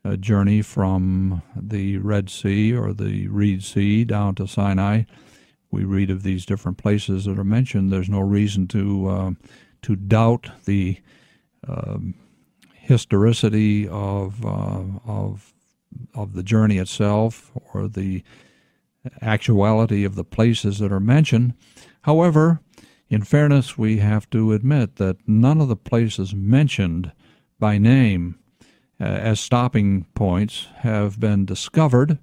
uh, 0.04 0.16
journey 0.16 0.62
from 0.62 1.42
the 1.56 1.98
Red 1.98 2.30
Sea 2.30 2.72
or 2.72 2.92
the 2.92 3.26
Reed 3.28 3.64
Sea 3.64 4.04
down 4.04 4.34
to 4.36 4.46
Sinai. 4.46 5.02
We 5.70 5.84
read 5.84 6.10
of 6.10 6.22
these 6.22 6.46
different 6.46 6.78
places 6.78 7.24
that 7.24 7.38
are 7.38 7.44
mentioned. 7.44 7.90
There's 7.90 8.08
no 8.08 8.20
reason 8.20 8.68
to 8.68 9.08
uh, 9.08 9.30
to 9.82 9.96
doubt 9.96 10.50
the 10.64 11.00
um, 11.66 12.14
historicity 12.74 13.88
of 13.88 14.46
uh, 14.46 14.84
of 15.04 15.52
of 16.14 16.34
the 16.34 16.44
journey 16.44 16.78
itself 16.78 17.50
or 17.72 17.88
the 17.88 18.22
actuality 19.20 20.04
of 20.04 20.14
the 20.14 20.24
places 20.24 20.78
that 20.78 20.92
are 20.92 21.00
mentioned. 21.00 21.54
However, 22.06 22.60
in 23.08 23.22
fairness, 23.22 23.76
we 23.76 23.98
have 23.98 24.30
to 24.30 24.52
admit 24.52 24.94
that 24.96 25.16
none 25.26 25.60
of 25.60 25.66
the 25.66 25.74
places 25.74 26.36
mentioned 26.36 27.10
by 27.58 27.78
name 27.78 28.38
uh, 29.00 29.04
as 29.04 29.40
stopping 29.40 30.06
points 30.14 30.68
have 30.76 31.18
been 31.18 31.44
discovered. 31.44 32.20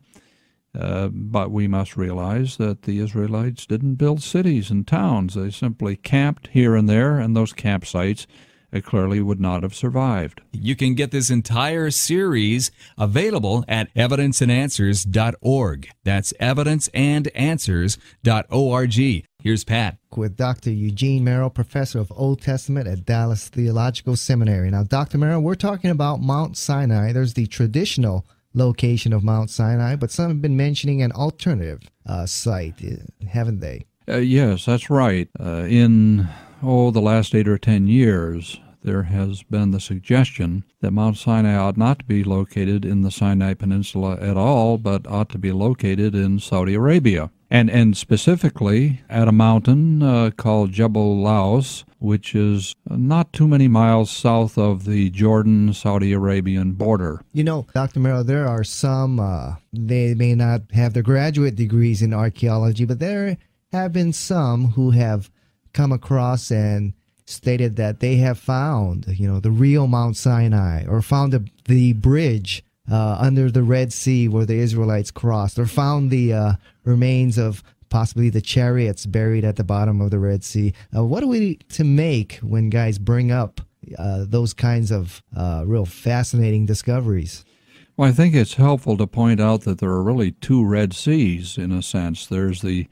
Uh, 0.74 1.10
but 1.10 1.52
we 1.52 1.68
must 1.68 1.98
realize 1.98 2.56
that 2.58 2.84
the 2.84 3.00
Israelites 3.00 3.66
didn't 3.66 3.96
build 3.96 4.24
cities 4.24 4.72
and 4.72 4.88
towns. 4.88 5.34
They 5.34 5.52
simply 5.52 5.98
camped 5.98 6.48
here 6.48 6.76
and 6.76 6.88
there, 6.88 7.20
and 7.20 7.36
those 7.36 7.52
campsites 7.52 8.26
it 8.74 8.84
clearly 8.84 9.22
would 9.22 9.40
not 9.40 9.64
have 9.64 9.76
survived. 9.76 10.42
You 10.52 10.76
can 10.76 10.96
get 10.96 11.12
this 11.12 11.30
entire 11.30 11.92
series 11.92 12.72
available 12.98 13.64
at 13.68 13.94
evidenceandanswers.org. 13.94 15.90
That's 16.04 16.34
evidenceandanswers.org. 16.42 19.26
Here's 19.44 19.66
Pat. 19.66 19.98
With 20.16 20.38
Dr. 20.38 20.72
Eugene 20.72 21.26
Merrill, 21.26 21.50
professor 21.50 22.00
of 22.00 22.14
Old 22.16 22.42
Testament 22.42 22.88
at 22.88 23.04
Dallas 23.04 23.50
Theological 23.50 24.16
Seminary. 24.16 24.72
Now, 24.72 24.84
Dr. 24.84 25.18
Merrill, 25.18 25.42
we're 25.42 25.56
talking 25.56 25.90
about 25.90 26.22
Mount 26.22 26.56
Sinai. 26.56 27.12
There's 27.12 27.34
the 27.34 27.48
traditional 27.48 28.26
location 28.54 29.12
of 29.12 29.22
Mount 29.22 29.50
Sinai, 29.50 29.98
but 29.98 30.12
some 30.12 30.30
have 30.30 30.42
been 30.42 30.56
mentioning 30.56 31.02
an 31.02 31.12
alternative 31.12 31.82
uh, 32.06 32.26
site, 32.26 32.76
uh, 32.86 33.26
haven't 33.28 33.60
they? 33.60 33.86
Uh, 34.08 34.20
yes, 34.20 34.64
that's 34.64 34.90
right. 34.90 35.28
Uh, 35.38 35.66
in 35.68 36.30
oh, 36.62 36.92
the 36.92 37.02
last 37.02 37.36
eight 37.36 37.50
or 37.50 37.58
ten 37.58 37.86
years, 37.86 38.62
there 38.82 39.04
has 39.04 39.44
been 39.44 39.72
the 39.72 39.82
suggestion 39.82 40.64
that 40.80 40.92
Mount 40.92 41.18
Sinai 41.18 41.58
ought 41.58 41.76
not 41.76 42.00
to 42.00 42.06
be 42.06 42.24
located 42.24 42.86
in 42.86 43.02
the 43.02 43.12
Sinai 43.12 43.56
Peninsula 43.56 44.16
at 44.22 44.38
all, 44.38 44.78
but 44.78 45.06
ought 45.06 45.28
to 45.32 45.38
be 45.38 45.52
located 45.52 46.16
in 46.16 46.40
Saudi 46.40 46.76
Arabia. 46.76 47.30
And, 47.54 47.70
and 47.70 47.96
specifically 47.96 49.04
at 49.10 49.28
a 49.28 49.32
mountain 49.32 50.02
uh, 50.02 50.32
called 50.36 50.72
Jebel 50.72 51.18
Lawz, 51.18 51.84
which 52.00 52.34
is 52.34 52.76
not 52.90 53.32
too 53.32 53.48
many 53.48 53.68
miles 53.68 54.10
south 54.10 54.58
of 54.58 54.86
the 54.86 55.12
Jordan 55.12 55.72
Saudi 55.72 56.14
Arabian 56.14 56.72
border. 56.72 57.22
You 57.32 57.44
know, 57.44 57.68
Dr. 57.76 58.00
Merrill, 58.00 58.24
there 58.24 58.48
are 58.48 58.64
some, 58.64 59.20
uh, 59.20 59.58
they 59.72 60.16
may 60.16 60.34
not 60.34 60.64
have 60.74 60.94
their 60.94 61.04
graduate 61.04 61.56
degrees 61.56 62.02
in 62.02 62.12
archaeology, 62.12 62.86
but 62.86 62.98
there 62.98 63.38
have 63.72 63.94
been 63.94 64.14
some 64.14 64.70
who 64.70 64.90
have 64.90 65.30
come 65.74 65.92
across 65.92 66.50
and 66.50 66.94
stated 67.26 67.76
that 67.76 68.00
they 68.00 68.16
have 68.16 68.40
found, 68.40 69.06
you 69.08 69.28
know, 69.28 69.40
the 69.40 69.52
real 69.52 69.86
Mount 69.86 70.18
Sinai 70.18 70.86
or 70.88 71.04
found 71.04 71.32
the, 71.34 71.48
the 71.66 71.94
bridge 71.94 72.64
uh, 72.92 73.18
under 73.20 73.50
the 73.50 73.64
Red 73.64 73.94
Sea 73.94 74.28
where 74.28 74.46
the 74.46 74.58
Israelites 74.58 75.12
crossed, 75.12 75.58
or 75.58 75.66
found 75.66 76.12
the 76.12 76.34
uh, 76.34 76.54
remains 76.84 77.38
of 77.38 77.64
possibly 77.90 78.30
the 78.30 78.42
chariots 78.42 79.06
buried 79.06 79.46
at 79.46 79.56
the 79.56 79.64
bottom 79.64 80.02
of 80.02 80.10
the 80.12 80.20
Red 80.20 80.44
Sea. 80.44 80.74
Uh, 80.96 81.04
what 81.04 81.24
are 81.24 81.28
we 81.28 81.58
to 81.70 81.84
make 81.84 82.40
when 82.42 82.70
guys 82.70 82.98
bring 82.98 83.32
up 83.32 83.62
uh, 83.98 84.26
those 84.28 84.54
kinds 84.54 84.92
of 84.92 85.22
uh, 85.38 85.64
real 85.66 85.86
fascinating 85.86 86.66
discoveries? 86.66 87.46
Well, 87.96 88.10
I 88.10 88.12
think 88.12 88.34
it's 88.34 88.56
helpful 88.56 88.98
to 88.98 89.06
point 89.06 89.40
out 89.40 89.62
that 89.62 89.78
there 89.78 89.92
are 89.92 90.02
really 90.02 90.32
two 90.32 90.66
Red 90.66 90.94
Seas 90.94 91.58
in 91.58 91.72
a 91.72 91.84
sense. 91.84 92.26
There's 92.26 92.62
the 92.62 92.88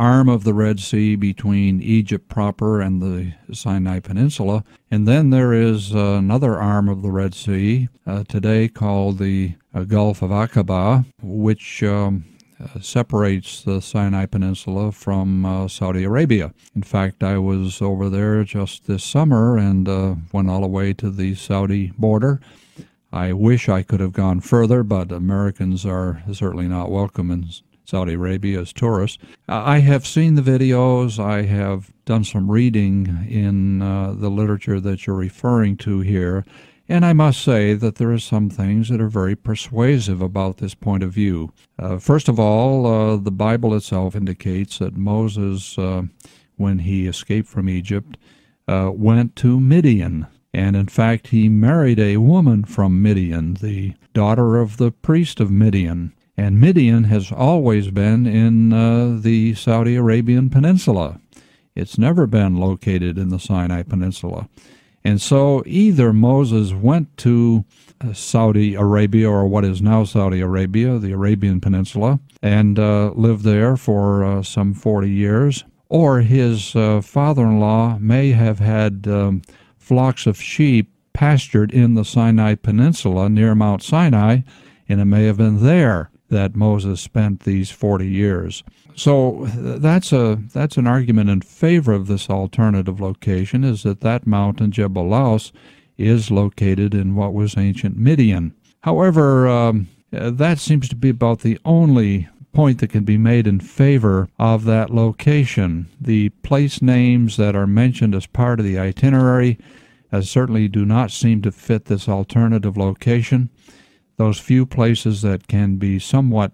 arm 0.00 0.30
of 0.30 0.44
the 0.44 0.54
Red 0.54 0.80
Sea 0.80 1.14
between 1.14 1.82
Egypt 1.82 2.26
proper 2.30 2.80
and 2.80 3.02
the 3.02 3.34
Sinai 3.52 4.00
Peninsula. 4.00 4.64
And 4.90 5.06
then 5.06 5.28
there 5.28 5.52
is 5.52 5.92
another 5.92 6.58
arm 6.58 6.88
of 6.88 7.02
the 7.02 7.10
Red 7.10 7.34
Sea 7.34 7.90
uh, 8.06 8.24
today 8.24 8.66
called 8.66 9.18
the 9.18 9.56
uh, 9.74 9.84
Gulf 9.84 10.22
of 10.22 10.30
Aqaba, 10.30 11.04
which 11.22 11.82
um, 11.82 12.24
uh, 12.58 12.80
separates 12.80 13.62
the 13.62 13.82
Sinai 13.82 14.24
Peninsula 14.24 14.90
from 14.90 15.44
uh, 15.44 15.68
Saudi 15.68 16.04
Arabia. 16.04 16.54
In 16.74 16.82
fact, 16.82 17.22
I 17.22 17.36
was 17.36 17.82
over 17.82 18.08
there 18.08 18.42
just 18.42 18.86
this 18.86 19.04
summer 19.04 19.58
and 19.58 19.86
uh, 19.86 20.14
went 20.32 20.48
all 20.48 20.62
the 20.62 20.66
way 20.66 20.94
to 20.94 21.10
the 21.10 21.34
Saudi 21.34 21.92
border. 21.98 22.40
I 23.12 23.34
wish 23.34 23.68
I 23.68 23.82
could 23.82 24.00
have 24.00 24.12
gone 24.14 24.40
further, 24.40 24.82
but 24.82 25.12
Americans 25.12 25.84
are 25.84 26.22
certainly 26.32 26.68
not 26.68 26.90
welcome 26.90 27.30
in 27.30 27.50
Saudi 27.90 28.14
Arabia 28.14 28.60
as 28.60 28.72
tourists. 28.72 29.18
I 29.48 29.80
have 29.80 30.06
seen 30.06 30.36
the 30.36 30.42
videos. 30.42 31.18
I 31.18 31.42
have 31.42 31.92
done 32.04 32.22
some 32.22 32.48
reading 32.48 33.26
in 33.28 33.82
uh, 33.82 34.12
the 34.12 34.30
literature 34.30 34.78
that 34.78 35.06
you're 35.06 35.16
referring 35.16 35.76
to 35.78 35.98
here. 36.00 36.44
And 36.88 37.04
I 37.04 37.12
must 37.12 37.42
say 37.42 37.74
that 37.74 37.96
there 37.96 38.12
are 38.12 38.18
some 38.18 38.48
things 38.48 38.88
that 38.88 39.00
are 39.00 39.08
very 39.08 39.36
persuasive 39.36 40.20
about 40.20 40.58
this 40.58 40.74
point 40.74 41.02
of 41.02 41.12
view. 41.12 41.52
Uh, 41.78 41.98
first 41.98 42.28
of 42.28 42.38
all, 42.38 42.86
uh, 42.86 43.16
the 43.16 43.30
Bible 43.30 43.74
itself 43.74 44.14
indicates 44.14 44.78
that 44.78 44.96
Moses, 44.96 45.76
uh, 45.76 46.02
when 46.56 46.80
he 46.80 47.06
escaped 47.06 47.48
from 47.48 47.68
Egypt, 47.68 48.16
uh, 48.68 48.90
went 48.92 49.34
to 49.36 49.58
Midian. 49.58 50.26
And 50.52 50.74
in 50.76 50.86
fact, 50.86 51.28
he 51.28 51.48
married 51.48 52.00
a 52.00 52.16
woman 52.18 52.64
from 52.64 53.02
Midian, 53.02 53.54
the 53.54 53.94
daughter 54.12 54.58
of 54.58 54.76
the 54.76 54.90
priest 54.90 55.38
of 55.40 55.50
Midian. 55.50 56.12
And 56.40 56.58
Midian 56.58 57.04
has 57.04 57.30
always 57.30 57.90
been 57.90 58.26
in 58.26 58.72
uh, 58.72 59.18
the 59.20 59.54
Saudi 59.56 59.94
Arabian 59.96 60.48
Peninsula. 60.48 61.20
It's 61.74 61.98
never 61.98 62.26
been 62.26 62.56
located 62.56 63.18
in 63.18 63.28
the 63.28 63.38
Sinai 63.38 63.82
Peninsula. 63.82 64.48
And 65.04 65.20
so 65.20 65.62
either 65.66 66.14
Moses 66.14 66.72
went 66.72 67.14
to 67.18 67.66
uh, 68.00 68.14
Saudi 68.14 68.74
Arabia, 68.74 69.28
or 69.28 69.46
what 69.46 69.66
is 69.66 69.82
now 69.82 70.04
Saudi 70.04 70.40
Arabia, 70.40 70.98
the 70.98 71.12
Arabian 71.12 71.60
Peninsula, 71.60 72.20
and 72.40 72.78
uh, 72.78 73.10
lived 73.10 73.44
there 73.44 73.76
for 73.76 74.24
uh, 74.24 74.42
some 74.42 74.72
40 74.72 75.10
years, 75.10 75.64
or 75.90 76.22
his 76.22 76.74
uh, 76.74 77.02
father 77.02 77.42
in 77.42 77.60
law 77.60 77.98
may 78.00 78.30
have 78.30 78.60
had 78.60 79.06
um, 79.06 79.42
flocks 79.76 80.26
of 80.26 80.40
sheep 80.40 80.90
pastured 81.12 81.70
in 81.70 81.92
the 81.92 82.04
Sinai 82.06 82.54
Peninsula 82.54 83.28
near 83.28 83.54
Mount 83.54 83.82
Sinai 83.82 84.38
and 84.88 85.00
it 85.00 85.04
may 85.04 85.26
have 85.26 85.36
been 85.36 85.62
there 85.62 86.10
that 86.30 86.56
Moses 86.56 87.00
spent 87.00 87.40
these 87.40 87.70
40 87.70 88.06
years. 88.06 88.62
So 88.96 89.46
that's 89.54 90.12
a 90.12 90.38
that's 90.52 90.76
an 90.76 90.86
argument 90.86 91.30
in 91.30 91.40
favor 91.40 91.92
of 91.92 92.06
this 92.06 92.28
alternative 92.28 93.00
location 93.00 93.64
is 93.64 93.82
that 93.82 94.00
that 94.00 94.26
mountain 94.26 94.72
Jebel 94.72 95.04
Lawz 95.04 95.52
is 95.96 96.30
located 96.30 96.94
in 96.94 97.14
what 97.14 97.34
was 97.34 97.56
ancient 97.56 97.96
Midian. 97.96 98.54
However, 98.82 99.48
um, 99.48 99.88
that 100.10 100.58
seems 100.58 100.88
to 100.88 100.96
be 100.96 101.10
about 101.10 101.40
the 101.40 101.58
only 101.64 102.28
point 102.52 102.80
that 102.80 102.90
can 102.90 103.04
be 103.04 103.18
made 103.18 103.46
in 103.46 103.60
favor 103.60 104.28
of 104.38 104.64
that 104.64 104.90
location. 104.90 105.88
The 106.00 106.30
place 106.42 106.82
names 106.82 107.36
that 107.36 107.54
are 107.54 107.66
mentioned 107.66 108.14
as 108.14 108.26
part 108.26 108.58
of 108.58 108.66
the 108.66 108.78
itinerary 108.78 109.58
uh, 110.12 110.22
certainly 110.22 110.66
do 110.66 110.84
not 110.84 111.10
seem 111.10 111.42
to 111.42 111.52
fit 111.52 111.84
this 111.84 112.08
alternative 112.08 112.76
location. 112.76 113.50
Those 114.20 114.38
few 114.38 114.66
places 114.66 115.22
that 115.22 115.48
can 115.48 115.76
be 115.76 115.98
somewhat 115.98 116.52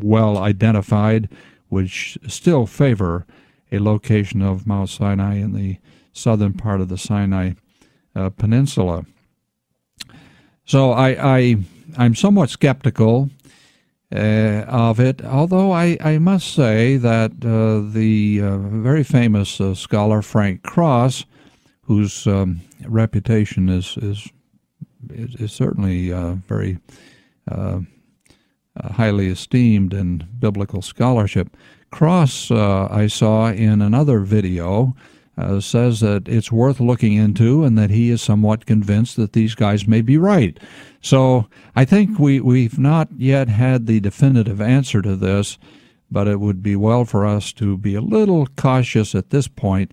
well 0.00 0.38
identified 0.38 1.28
which 1.68 2.16
still 2.26 2.64
favor 2.64 3.26
a 3.70 3.78
location 3.78 4.40
of 4.40 4.66
Mount 4.66 4.88
Sinai 4.88 5.34
in 5.34 5.52
the 5.52 5.76
southern 6.14 6.54
part 6.54 6.80
of 6.80 6.88
the 6.88 6.96
Sinai 6.96 7.52
uh, 8.16 8.30
Peninsula. 8.30 9.04
So 10.64 10.92
I, 10.92 11.36
I 11.40 11.56
I'm 11.98 12.14
somewhat 12.14 12.48
skeptical 12.48 13.28
uh, 14.10 14.64
of 14.66 14.98
it, 14.98 15.22
although 15.22 15.72
I, 15.72 15.98
I 16.00 16.16
must 16.16 16.54
say 16.54 16.96
that 16.96 17.32
uh, 17.44 17.92
the 17.92 18.40
uh, 18.42 18.56
very 18.56 19.04
famous 19.04 19.60
uh, 19.60 19.74
scholar 19.74 20.22
Frank 20.22 20.62
Cross, 20.62 21.26
whose 21.82 22.26
um, 22.26 22.62
reputation 22.86 23.68
is 23.68 23.98
is 23.98 24.32
is, 25.12 25.34
is 25.36 25.52
certainly 25.52 26.12
uh, 26.12 26.32
very 26.46 26.78
uh, 27.50 27.80
highly 28.92 29.28
esteemed 29.28 29.92
in 29.92 30.26
biblical 30.38 30.82
scholarship, 30.82 31.56
Cross 31.90 32.50
I 32.50 33.06
saw 33.06 33.50
in 33.50 33.80
another 33.80 34.20
video 34.20 34.94
uh, 35.38 35.60
says 35.60 36.00
that 36.00 36.26
it's 36.26 36.50
worth 36.50 36.80
looking 36.80 37.14
into 37.14 37.62
and 37.64 37.78
that 37.78 37.90
he 37.90 38.10
is 38.10 38.20
somewhat 38.20 38.66
convinced 38.66 39.16
that 39.16 39.32
these 39.32 39.54
guys 39.54 39.86
may 39.86 40.00
be 40.00 40.18
right. 40.18 40.58
So 41.00 41.46
I 41.76 41.84
think 41.84 42.18
we, 42.18 42.40
we've 42.40 42.78
not 42.78 43.08
yet 43.16 43.48
had 43.48 43.86
the 43.86 44.00
definitive 44.00 44.60
answer 44.60 45.00
to 45.00 45.14
this, 45.14 45.56
but 46.10 46.26
it 46.26 46.40
would 46.40 46.62
be 46.62 46.74
well 46.74 47.04
for 47.04 47.24
us 47.24 47.52
to 47.54 47.76
be 47.76 47.94
a 47.94 48.00
little 48.00 48.48
cautious 48.56 49.14
at 49.14 49.30
this 49.30 49.46
point 49.46 49.92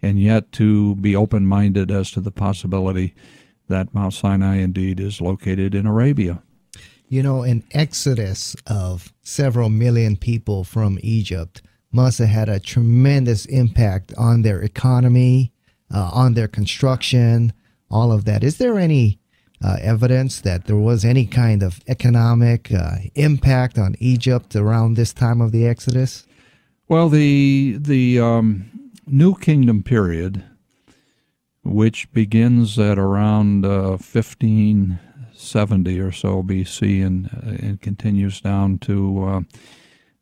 and 0.00 0.20
yet 0.20 0.50
to 0.52 0.94
be 0.96 1.14
open 1.14 1.46
minded 1.46 1.90
as 1.90 2.10
to 2.12 2.20
the 2.20 2.30
possibility 2.30 3.14
that 3.68 3.94
Mount 3.94 4.14
Sinai 4.14 4.56
indeed 4.56 5.00
is 5.00 5.20
located 5.20 5.74
in 5.74 5.86
Arabia. 5.86 6.42
You 7.08 7.22
know, 7.22 7.42
an 7.42 7.62
exodus 7.70 8.56
of 8.66 9.12
several 9.22 9.68
million 9.68 10.16
people 10.16 10.64
from 10.64 10.98
Egypt 11.02 11.62
must 11.92 12.18
have 12.18 12.28
had 12.28 12.48
a 12.48 12.60
tremendous 12.60 13.46
impact 13.46 14.12
on 14.18 14.42
their 14.42 14.60
economy, 14.60 15.52
uh, 15.94 16.10
on 16.12 16.34
their 16.34 16.48
construction, 16.48 17.52
all 17.90 18.12
of 18.12 18.24
that. 18.24 18.42
Is 18.42 18.58
there 18.58 18.78
any 18.78 19.20
uh, 19.64 19.76
evidence 19.80 20.40
that 20.40 20.66
there 20.66 20.76
was 20.76 21.04
any 21.04 21.26
kind 21.26 21.62
of 21.62 21.80
economic 21.86 22.72
uh, 22.72 22.96
impact 23.14 23.78
on 23.78 23.94
Egypt 24.00 24.54
around 24.54 24.94
this 24.94 25.12
time 25.12 25.40
of 25.40 25.52
the 25.52 25.66
Exodus? 25.66 26.26
Well, 26.88 27.08
the 27.08 27.78
the 27.80 28.20
um, 28.20 28.90
New 29.06 29.34
Kingdom 29.36 29.82
period, 29.82 30.44
which 31.66 32.10
begins 32.12 32.78
at 32.78 32.98
around 32.98 33.62
1570 33.62 36.00
uh, 36.00 36.04
or 36.04 36.12
so 36.12 36.42
BC 36.42 37.04
and 37.04 37.26
uh, 37.26 37.66
and 37.66 37.80
continues 37.80 38.40
down 38.40 38.78
to 38.78 39.44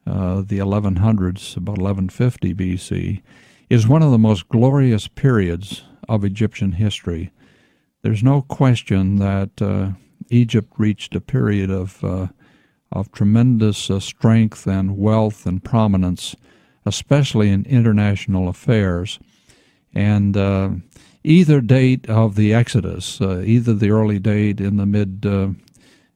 uh, 0.06 0.42
the 0.42 0.58
1100s, 0.58 1.56
about 1.56 1.78
1150 1.78 2.54
BC, 2.54 3.22
is 3.70 3.88
one 3.88 4.02
of 4.02 4.10
the 4.10 4.18
most 4.18 4.48
glorious 4.48 5.08
periods 5.08 5.84
of 6.08 6.24
Egyptian 6.24 6.72
history. 6.72 7.30
There's 8.02 8.22
no 8.22 8.42
question 8.42 9.16
that 9.16 9.94
Egypt 10.28 10.74
reached 10.76 11.14
a 11.14 11.20
period 11.20 11.70
of 11.70 12.04
of 12.94 13.10
tremendous 13.10 13.90
uh, 13.90 14.00
strength 14.00 14.66
and 14.66 14.96
wealth 14.96 15.46
and 15.46 15.62
prominence, 15.62 16.34
especially 16.86 17.50
in 17.50 17.66
international 17.66 18.48
affairs. 18.48 19.18
And 19.92 20.36
uh, 20.36 20.70
either 21.24 21.60
date 21.60 22.08
of 22.08 22.36
the 22.36 22.54
Exodus, 22.54 23.20
uh, 23.20 23.40
either 23.40 23.74
the 23.74 23.90
early 23.90 24.18
date 24.18 24.60
in 24.60 24.76
the 24.76 24.86
mid 24.86 25.22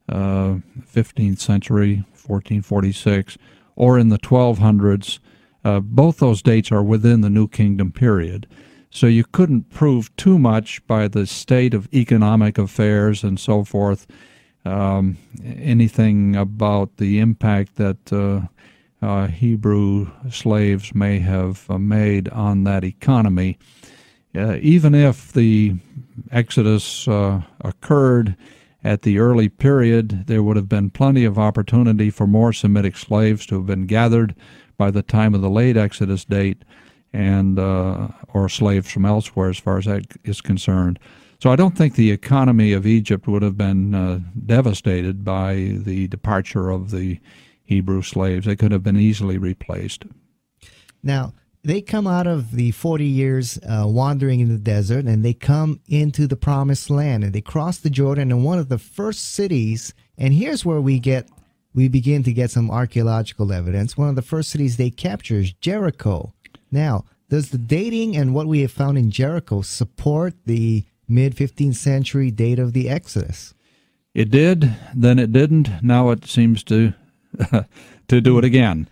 15th 0.09 1.39
century, 1.39 1.97
1446, 2.27 3.39
or 3.75 3.99
in 3.99 4.09
the 4.11 4.19
1200s. 4.19 5.19
Uh, 5.65 5.81
both 5.81 6.19
those 6.19 6.43
dates 6.43 6.71
are 6.71 6.83
within 6.83 7.21
the 7.21 7.31
New 7.31 7.49
Kingdom 7.49 7.91
period. 7.91 8.47
So 8.91 9.07
you 9.07 9.25
couldn't 9.25 9.71
prove 9.71 10.15
too 10.17 10.39
much 10.39 10.87
by 10.87 11.09
the 11.09 11.27
state 11.27 11.75
of 11.75 11.93
economic 11.93 12.59
affairs 12.59 13.23
and 13.23 13.39
so 13.39 13.65
forth, 13.65 14.07
um, 14.65 15.19
anything 15.45 16.37
about 16.37 16.97
the 16.97 17.19
impact 17.19 17.77
that 17.77 18.13
uh, 18.13 18.47
uh, 19.05 19.27
Hebrew 19.27 20.11
slaves 20.31 20.95
may 20.95 21.19
have 21.19 21.69
uh, 21.71 21.79
made 21.79 22.29
on 22.31 22.65
that 22.65 22.85
economy. 22.85 23.59
Even 24.35 24.95
if 24.95 25.33
the 25.33 25.77
Exodus 26.31 27.09
uh, 27.09 27.43
occurred 27.61 28.37
at 28.85 29.03
the 29.03 29.19
early 29.19 29.49
period, 29.49 30.27
there 30.27 30.43
would 30.43 30.57
have 30.57 30.69
been 30.69 30.91
plenty 30.91 31.25
of 31.25 31.39
opportunity 31.39 32.11
for 32.11 32.27
more 32.27 32.53
Semitic 32.53 32.97
slaves 32.97 33.47
to 33.47 33.57
have 33.57 33.67
been 33.67 33.87
gathered 33.87 34.35
by 34.77 34.91
the 34.91 35.03
time 35.03 35.35
of 35.35 35.41
the 35.41 35.51
late 35.51 35.77
Exodus 35.77 36.25
date, 36.25 36.65
and 37.13 37.59
uh, 37.59 38.09
or 38.29 38.49
slaves 38.49 38.91
from 38.91 39.05
elsewhere, 39.05 39.49
as 39.49 39.59
far 39.59 39.79
as 39.79 39.87
that 39.87 40.05
is 40.25 40.41
concerned. 40.41 40.99
So 41.41 41.51
I 41.51 41.57
don't 41.57 41.77
think 41.77 41.95
the 41.95 42.11
economy 42.11 42.73
of 42.73 42.87
Egypt 42.87 43.27
would 43.27 43.43
have 43.43 43.57
been 43.57 43.95
uh, 43.95 44.21
devastated 44.47 45.25
by 45.25 45.75
the 45.79 46.07
departure 46.09 46.71
of 46.71 46.91
the 46.91 47.21
Hebrew 47.65 48.03
slaves. 48.03 48.47
They 48.47 48.57
could 48.57 48.73
have 48.73 48.83
been 48.83 48.97
easily 48.97 49.39
replaced. 49.39 50.05
Now, 51.03 51.33
they 51.65 51.81
come 51.81 52.07
out 52.07 52.27
of 52.27 52.53
the 52.53 52.71
40 52.71 53.05
years 53.05 53.59
uh, 53.59 53.85
wandering 53.87 54.41
in 54.41 54.49
the 54.49 54.59
desert 54.59 55.05
and 55.07 55.25
they 55.25 55.35
come 55.35 55.81
into 55.89 56.27
the 56.27 56.37
promised 56.37 56.89
land 56.91 57.25
and 57.25 57.33
they 57.33 57.41
cross 57.41 57.79
the 57.79 57.91
Jordan 57.91 58.31
and 58.31 58.45
one 58.45 58.59
of 58.59 58.69
the 58.69 58.79
first 58.79 59.33
cities. 59.33 59.93
And 60.17 60.35
here's 60.35 60.65
where 60.65 60.81
we 60.81 60.99
get 60.99 61.29
we 61.75 61.89
begin 61.89 62.23
to 62.25 62.33
get 62.33 62.51
some 62.51 62.71
archaeological 62.71 63.53
evidence. 63.53 63.97
One 63.97 64.09
of 64.09 64.17
the 64.17 64.23
first 64.23 64.51
cities 64.51 64.77
they 64.77 64.91
capture 64.91 65.37
is 65.37 65.53
Jericho. 65.53 66.33
Now 66.71 67.05
does 67.29 67.51
the 67.51 67.59
dating 67.59 68.17
and 68.17 68.35
what 68.35 68.47
we 68.47 68.63
have 68.63 68.73
found 68.73 68.97
in 68.97 69.11
Jericho 69.11 69.61
support 69.63 70.35
the 70.47 70.85
mid 71.07 71.37
15th 71.37 71.77
century 71.77 72.31
date 72.31 72.59
of 72.59 72.73
the 72.73 72.89
Exodus? 72.89 73.55
It 74.15 74.31
did. 74.31 74.75
Then 74.95 75.19
it 75.19 75.33
didn't. 75.33 75.83
Now 75.83 76.11
it 76.11 76.25
seems 76.25 76.65
to 76.65 76.95
to 78.09 78.21
do 78.21 78.39
it 78.39 78.45
again 78.45 78.89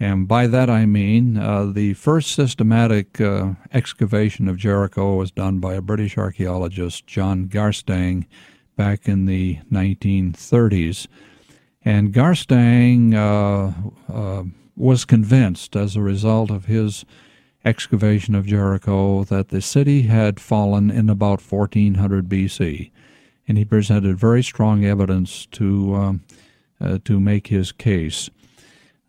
and 0.00 0.28
by 0.28 0.46
that 0.46 0.70
I 0.70 0.86
mean 0.86 1.36
uh, 1.36 1.66
the 1.66 1.94
first 1.94 2.32
systematic 2.32 3.20
uh, 3.20 3.54
excavation 3.72 4.48
of 4.48 4.56
Jericho 4.56 5.16
was 5.16 5.30
done 5.30 5.58
by 5.58 5.74
a 5.74 5.82
British 5.82 6.16
archaeologist, 6.16 7.06
John 7.06 7.46
Garstang, 7.46 8.26
back 8.76 9.08
in 9.08 9.26
the 9.26 9.58
1930s. 9.70 11.08
And 11.84 12.12
Garstang 12.12 13.14
uh, 13.14 14.12
uh, 14.12 14.44
was 14.76 15.04
convinced, 15.04 15.74
as 15.74 15.96
a 15.96 16.02
result 16.02 16.50
of 16.50 16.66
his 16.66 17.04
excavation 17.64 18.34
of 18.34 18.46
Jericho, 18.46 19.24
that 19.24 19.48
the 19.48 19.60
city 19.60 20.02
had 20.02 20.38
fallen 20.38 20.90
in 20.90 21.10
about 21.10 21.42
1400 21.42 22.28
BC. 22.28 22.90
And 23.48 23.58
he 23.58 23.64
presented 23.64 24.18
very 24.18 24.42
strong 24.42 24.84
evidence 24.84 25.46
to, 25.46 25.94
um, 25.94 26.22
uh, 26.80 26.98
to 27.04 27.18
make 27.18 27.48
his 27.48 27.72
case. 27.72 28.30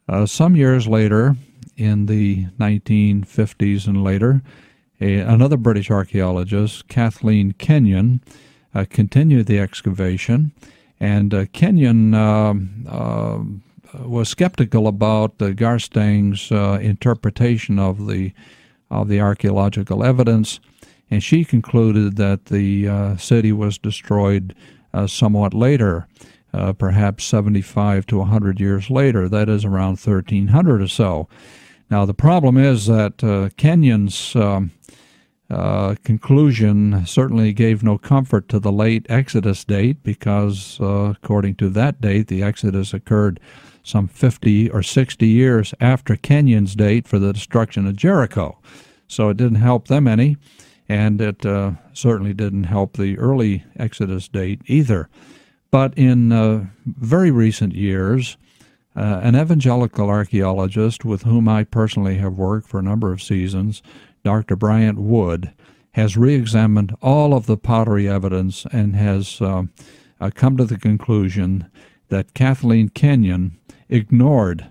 Uh, 0.10 0.26
some 0.26 0.56
years 0.56 0.88
later, 0.88 1.36
in 1.78 2.08
the 2.08 2.48
1950s 2.60 3.86
and 3.86 4.04
later, 4.04 4.42
a, 5.00 5.20
another 5.20 5.56
British 5.56 5.92
archaeologist, 5.92 6.88
Kathleen 6.88 7.52
Kenyon, 7.52 8.20
uh, 8.74 8.86
continued 8.90 9.46
the 9.46 9.60
excavation. 9.60 10.52
And 11.00 11.32
uh, 11.32 11.46
Kenyon 11.54 12.16
um, 12.16 12.86
uh, 12.90 14.04
was 14.04 14.30
skeptical 14.30 14.88
about 14.88 15.38
Garstang's 15.38 16.52
uh, 16.52 16.80
interpretation 16.82 17.78
of 17.78 18.08
the 18.08 18.34
of 18.90 19.08
the 19.08 19.22
archaeological 19.22 20.04
evidence, 20.04 20.60
and 21.12 21.24
she 21.24 21.46
concluded 21.46 22.16
that 22.16 22.46
the 22.46 22.88
uh, 22.88 23.18
city 23.18 23.52
was 23.52 23.78
destroyed 23.78 24.56
somewhat 25.06 25.54
later 25.54 26.08
uh, 26.54 26.74
perhaps 26.74 27.26
75 27.26 28.06
to 28.08 28.18
100 28.18 28.60
years 28.60 28.90
later. 28.90 29.30
That 29.30 29.50
is 29.50 29.66
around 29.66 30.00
1300 30.00 30.82
or 30.82 30.88
so. 30.88 31.28
Now, 31.90 32.06
the 32.06 32.14
problem 32.14 32.58
is 32.58 32.86
that 32.86 33.24
uh, 33.24 33.50
Kenyon's 33.58 34.36
um, 34.36 34.72
uh, 35.50 35.96
conclusion 36.04 37.06
certainly 37.06 37.54
gave 37.54 37.84
no 37.84 37.98
comfort 37.98 38.48
to 38.50 38.60
the 38.60 38.72
late 38.72 39.06
Exodus 39.10 39.66
date 39.66 40.04
because, 40.04 40.80
uh, 40.80 41.14
according 41.16 41.56
to 41.56 41.70
that 41.70 42.00
date, 42.00 42.28
the 42.28 42.44
Exodus 42.44 42.94
occurred 42.94 43.40
some 43.82 44.08
50 44.08 44.70
or 44.70 44.84
60 44.84 45.26
years 45.26 45.74
after 45.80 46.16
Kenyon's 46.16 46.76
date 46.76 47.08
for 47.08 47.18
the 47.18 47.34
destruction 47.34 47.88
of 47.88 47.96
Jericho. 47.96 48.60
So 49.08 49.30
it 49.30 49.38
didn't 49.38 49.56
help 49.56 49.88
them 49.88 50.08
any, 50.08 50.38
and 50.88 51.20
it 51.20 51.44
uh, 51.44 51.72
certainly 51.94 52.34
didn't 52.36 52.66
help 52.66 52.98
the 52.98 53.18
early 53.18 53.64
Exodus 53.76 54.28
date 54.28 54.62
either. 54.68 55.10
But 55.72 55.98
in 55.98 56.32
uh, 56.32 56.66
very 56.86 57.32
recent 57.32 57.74
years, 57.74 58.38
uh, 58.96 59.20
an 59.22 59.36
evangelical 59.36 60.10
archaeologist 60.10 61.06
with 61.06 61.24
whom 61.24 61.48
I 61.48 61.64
personally 61.64 62.18
have 62.18 62.38
worked 62.38 62.68
for 62.68 62.80
a 62.80 62.84
number 62.84 63.12
of 63.12 63.22
seasons, 63.22 63.82
Dr. 64.24 64.56
Bryant 64.56 65.00
Wood, 65.00 65.52
has 65.92 66.18
re 66.18 66.34
examined 66.34 66.96
all 67.02 67.34
of 67.34 67.46
the 67.46 67.58
pottery 67.58 68.08
evidence 68.08 68.66
and 68.72 68.96
has 68.96 69.42
uh, 69.42 69.64
uh, 70.20 70.32
come 70.34 70.58
to 70.58 70.66
the 70.66 70.78
conclusion 70.78 71.70
that 72.10 72.34
Kathleen 72.34 72.90
Kenyon 72.90 73.58
ignored 73.88 74.68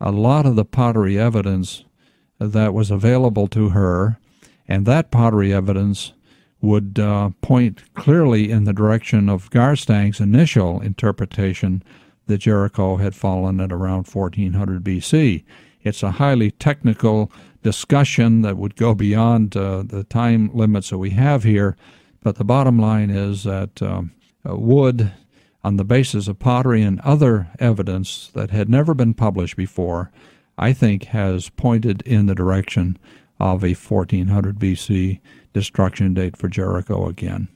a 0.00 0.10
lot 0.10 0.46
of 0.46 0.56
the 0.56 0.64
pottery 0.64 1.18
evidence 1.18 1.84
that 2.38 2.72
was 2.72 2.90
available 2.90 3.48
to 3.48 3.70
her, 3.70 4.18
and 4.66 4.86
that 4.86 5.10
pottery 5.10 5.52
evidence 5.52 6.12
would 6.60 6.98
uh, 6.98 7.30
point 7.40 7.82
clearly 7.94 8.50
in 8.50 8.64
the 8.64 8.72
direction 8.72 9.28
of 9.28 9.50
Garstang's 9.50 10.20
initial 10.20 10.80
interpretation 10.80 11.82
that 12.26 12.38
Jericho 12.38 12.96
had 12.96 13.14
fallen 13.14 13.60
at 13.60 13.72
around 13.72 14.06
1400 14.06 14.82
BC. 14.82 15.44
It's 15.82 16.02
a 16.02 16.12
highly 16.12 16.50
technical 16.50 17.30
discussion 17.62 18.42
that 18.42 18.56
would 18.56 18.76
go 18.76 18.94
beyond 18.94 19.56
uh, 19.56 19.82
the 19.82 20.04
time 20.04 20.50
limits 20.52 20.90
that 20.90 20.98
we 20.98 21.10
have 21.10 21.44
here, 21.44 21.76
but 22.22 22.36
the 22.36 22.44
bottom 22.44 22.78
line 22.78 23.10
is 23.10 23.44
that 23.44 23.80
um, 23.82 24.12
uh, 24.48 24.56
wood, 24.56 25.12
on 25.64 25.76
the 25.76 25.84
basis 25.84 26.28
of 26.28 26.38
pottery 26.38 26.82
and 26.82 27.00
other 27.00 27.48
evidence 27.58 28.28
that 28.34 28.50
had 28.50 28.68
never 28.68 28.94
been 28.94 29.12
published 29.12 29.56
before, 29.56 30.10
I 30.56 30.72
think 30.72 31.04
has 31.06 31.48
pointed 31.48 32.02
in 32.02 32.26
the 32.26 32.34
direction 32.34 32.96
of 33.40 33.64
a 33.64 33.74
1400 33.74 34.58
BC 34.58 35.20
destruction 35.52 36.14
date 36.14 36.36
for 36.36 36.48
Jericho 36.48 37.06
again. 37.06 37.48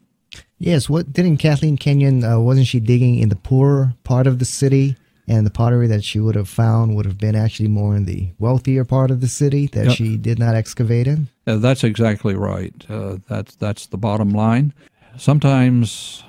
Yes, 0.58 0.88
what 0.88 1.12
didn't 1.12 1.38
Kathleen 1.38 1.76
Kenyon 1.76 2.24
uh, 2.24 2.38
wasn't 2.38 2.66
she 2.66 2.80
digging 2.80 3.16
in 3.16 3.28
the 3.28 3.36
poor 3.36 3.94
part 4.04 4.26
of 4.26 4.38
the 4.38 4.44
city 4.44 4.96
and 5.28 5.46
the 5.46 5.50
pottery 5.50 5.86
that 5.86 6.04
she 6.04 6.20
would 6.20 6.34
have 6.34 6.48
found 6.48 6.94
would 6.94 7.06
have 7.06 7.18
been 7.18 7.34
actually 7.34 7.68
more 7.68 7.96
in 7.96 8.04
the 8.04 8.30
wealthier 8.38 8.84
part 8.84 9.10
of 9.10 9.20
the 9.20 9.28
city 9.28 9.66
that 9.68 9.86
yep. 9.86 9.96
she 9.96 10.16
did 10.16 10.38
not 10.38 10.54
excavate 10.54 11.06
in? 11.06 11.28
Uh, 11.46 11.56
that's 11.56 11.84
exactly 11.84 12.34
right. 12.34 12.74
Uh, 12.88 13.18
that's 13.28 13.54
that's 13.56 13.86
the 13.86 13.98
bottom 13.98 14.30
line. 14.30 14.72
Sometimes 15.16 16.24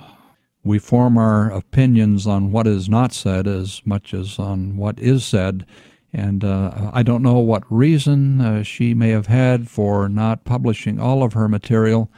we 0.64 0.80
form 0.80 1.18
our 1.18 1.52
opinions 1.52 2.26
on 2.26 2.52
what 2.52 2.68
is 2.68 2.88
not 2.88 3.14
said 3.14 3.48
as 3.48 3.82
much 3.86 4.14
as 4.14 4.40
on 4.40 4.78
what 4.78 5.00
is 5.00 5.26
said. 5.26 5.66
And 6.14 6.44
uh, 6.44 6.92
I 6.94 7.02
don't 7.02 7.24
know 7.24 7.40
what 7.40 7.64
reason 7.72 8.40
uh, 8.40 8.64
she 8.64 8.94
may 8.94 9.10
have 9.10 9.28
had 9.28 9.68
for 9.68 10.08
not 10.08 10.46
publishing 10.46 11.00
all 11.00 11.24
of 11.24 11.34
her 11.34 11.48
material, 11.48 12.12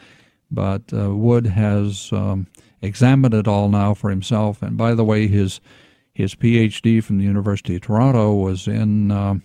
but 0.52 0.84
uh, 0.94 1.16
Wood 1.16 1.48
has 1.48 2.10
um, 2.12 2.48
examined 2.82 3.34
it 3.34 3.48
all 3.48 3.70
now 3.70 3.94
for 3.94 4.10
himself. 4.10 4.62
And 4.62 4.78
by 4.78 4.94
the 4.94 5.06
way, 5.06 5.28
his 5.28 5.62
his 6.14 6.34
PhD 6.36 7.04
from 7.04 7.18
the 7.18 7.26
University 7.26 7.76
of 7.76 7.82
Toronto 7.82 8.34
was 8.34 8.68
in 8.68 9.12
uh, 9.12 9.36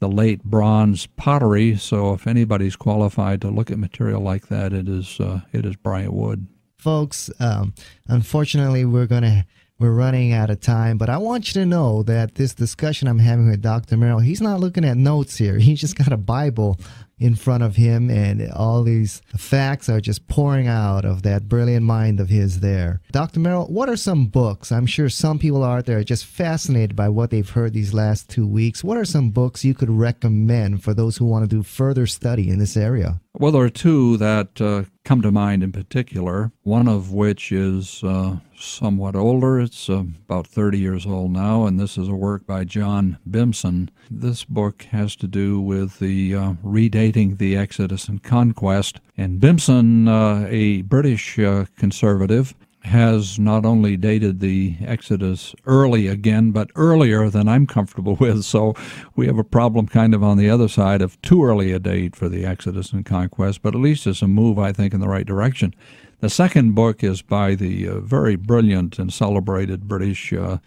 the 0.00 0.08
late 0.08 0.42
bronze 0.42 1.06
pottery. 1.06 1.76
So 1.76 2.12
if 2.12 2.26
anybody's 2.26 2.74
qualified 2.74 3.40
to 3.42 3.50
look 3.50 3.70
at 3.70 3.78
material 3.78 4.20
like 4.20 4.48
that, 4.48 4.72
it 4.72 4.88
is 4.88 5.18
uh, 5.20 5.40
it 5.52 5.64
is 5.64 5.76
Bryant 5.76 6.12
Wood 6.12 6.46
folks. 6.78 7.30
Um, 7.40 7.74
unfortunately, 8.06 8.84
we're 8.84 9.06
gonna 9.06 9.46
we're 9.78 9.92
running 9.92 10.32
out 10.32 10.50
of 10.50 10.60
time, 10.60 10.98
but 10.98 11.08
I 11.08 11.18
want 11.18 11.48
you 11.48 11.60
to 11.60 11.66
know 11.66 12.02
that 12.02 12.34
this 12.34 12.52
discussion 12.52 13.06
I'm 13.06 13.20
having 13.20 13.48
with 13.48 13.62
Dr. 13.62 13.96
Merrill, 13.96 14.18
he's 14.18 14.40
not 14.40 14.58
looking 14.58 14.84
at 14.84 14.96
notes 14.96 15.36
here. 15.36 15.58
He 15.58 15.74
just 15.74 15.96
got 15.96 16.12
a 16.12 16.16
Bible 16.16 16.78
in 17.20 17.34
front 17.34 17.62
of 17.62 17.76
him, 17.76 18.10
and 18.10 18.50
all 18.52 18.82
these 18.82 19.22
facts 19.36 19.88
are 19.88 20.00
just 20.00 20.26
pouring 20.28 20.66
out 20.66 21.04
of 21.04 21.22
that 21.22 21.48
brilliant 21.48 21.84
mind 21.84 22.20
of 22.20 22.28
his 22.28 22.60
there. 22.60 23.00
Dr. 23.12 23.40
Merrill, 23.40 23.66
what 23.66 23.88
are 23.88 23.96
some 23.96 24.26
books? 24.26 24.70
I'm 24.72 24.86
sure 24.86 25.08
some 25.08 25.38
people 25.38 25.64
out 25.64 25.86
there 25.86 25.98
are 25.98 26.04
just 26.04 26.24
fascinated 26.24 26.96
by 26.96 27.08
what 27.08 27.30
they've 27.30 27.48
heard 27.48 27.72
these 27.72 27.94
last 27.94 28.28
two 28.28 28.46
weeks. 28.46 28.84
What 28.84 28.98
are 28.98 29.04
some 29.04 29.30
books 29.30 29.64
you 29.64 29.74
could 29.74 29.90
recommend 29.90 30.82
for 30.82 30.94
those 30.94 31.16
who 31.16 31.24
want 31.24 31.48
to 31.48 31.56
do 31.56 31.62
further 31.62 32.06
study 32.06 32.50
in 32.50 32.58
this 32.58 32.76
area? 32.76 33.20
Well, 33.40 33.52
there 33.52 33.62
are 33.62 33.70
two 33.70 34.16
that 34.16 34.60
uh, 34.60 34.82
come 35.04 35.22
to 35.22 35.30
mind 35.30 35.62
in 35.62 35.70
particular, 35.70 36.50
one 36.64 36.88
of 36.88 37.12
which 37.12 37.52
is 37.52 38.02
uh, 38.02 38.38
somewhat 38.58 39.14
older. 39.14 39.60
It's 39.60 39.88
uh, 39.88 40.02
about 40.28 40.48
30 40.48 40.80
years 40.80 41.06
old 41.06 41.30
now, 41.30 41.64
and 41.64 41.78
this 41.78 41.96
is 41.96 42.08
a 42.08 42.16
work 42.16 42.48
by 42.48 42.64
John 42.64 43.18
Bimson. 43.30 43.90
This 44.10 44.42
book 44.42 44.82
has 44.90 45.14
to 45.14 45.28
do 45.28 45.60
with 45.60 46.00
the 46.00 46.34
uh, 46.34 46.52
redating 46.64 47.38
the 47.38 47.56
Exodus 47.56 48.08
and 48.08 48.20
conquest. 48.20 48.98
And 49.16 49.40
Bimson, 49.40 50.08
uh, 50.08 50.48
a 50.48 50.82
British 50.82 51.38
uh, 51.38 51.66
conservative, 51.76 52.56
has 52.82 53.38
not 53.38 53.66
only 53.66 53.96
dated 53.96 54.40
the 54.40 54.76
Exodus 54.80 55.54
early 55.66 56.06
again, 56.06 56.52
but 56.52 56.70
earlier 56.74 57.28
than 57.28 57.48
I'm 57.48 57.66
comfortable 57.66 58.16
with. 58.20 58.44
So 58.44 58.74
we 59.16 59.26
have 59.26 59.38
a 59.38 59.44
problem 59.44 59.86
kind 59.86 60.14
of 60.14 60.22
on 60.22 60.38
the 60.38 60.50
other 60.50 60.68
side 60.68 61.02
of 61.02 61.20
too 61.22 61.44
early 61.44 61.72
a 61.72 61.78
date 61.78 62.16
for 62.16 62.28
the 62.28 62.44
Exodus 62.44 62.92
and 62.92 63.04
conquest, 63.04 63.62
but 63.62 63.74
at 63.74 63.80
least 63.80 64.06
it's 64.06 64.22
a 64.22 64.28
move, 64.28 64.58
I 64.58 64.72
think, 64.72 64.94
in 64.94 65.00
the 65.00 65.08
right 65.08 65.26
direction. 65.26 65.74
The 66.20 66.30
second 66.30 66.74
book 66.74 67.04
is 67.04 67.22
by 67.22 67.54
the 67.54 67.88
uh, 67.88 68.00
very 68.00 68.36
brilliant 68.36 68.98
and 68.98 69.12
celebrated 69.12 69.86
British 69.86 70.32
uh, 70.32 70.58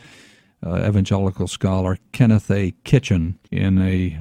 uh, 0.66 0.88
evangelical 0.88 1.48
scholar 1.48 1.98
Kenneth 2.12 2.50
A. 2.52 2.74
Kitchen 2.84 3.38
in 3.50 3.82
a 3.82 4.18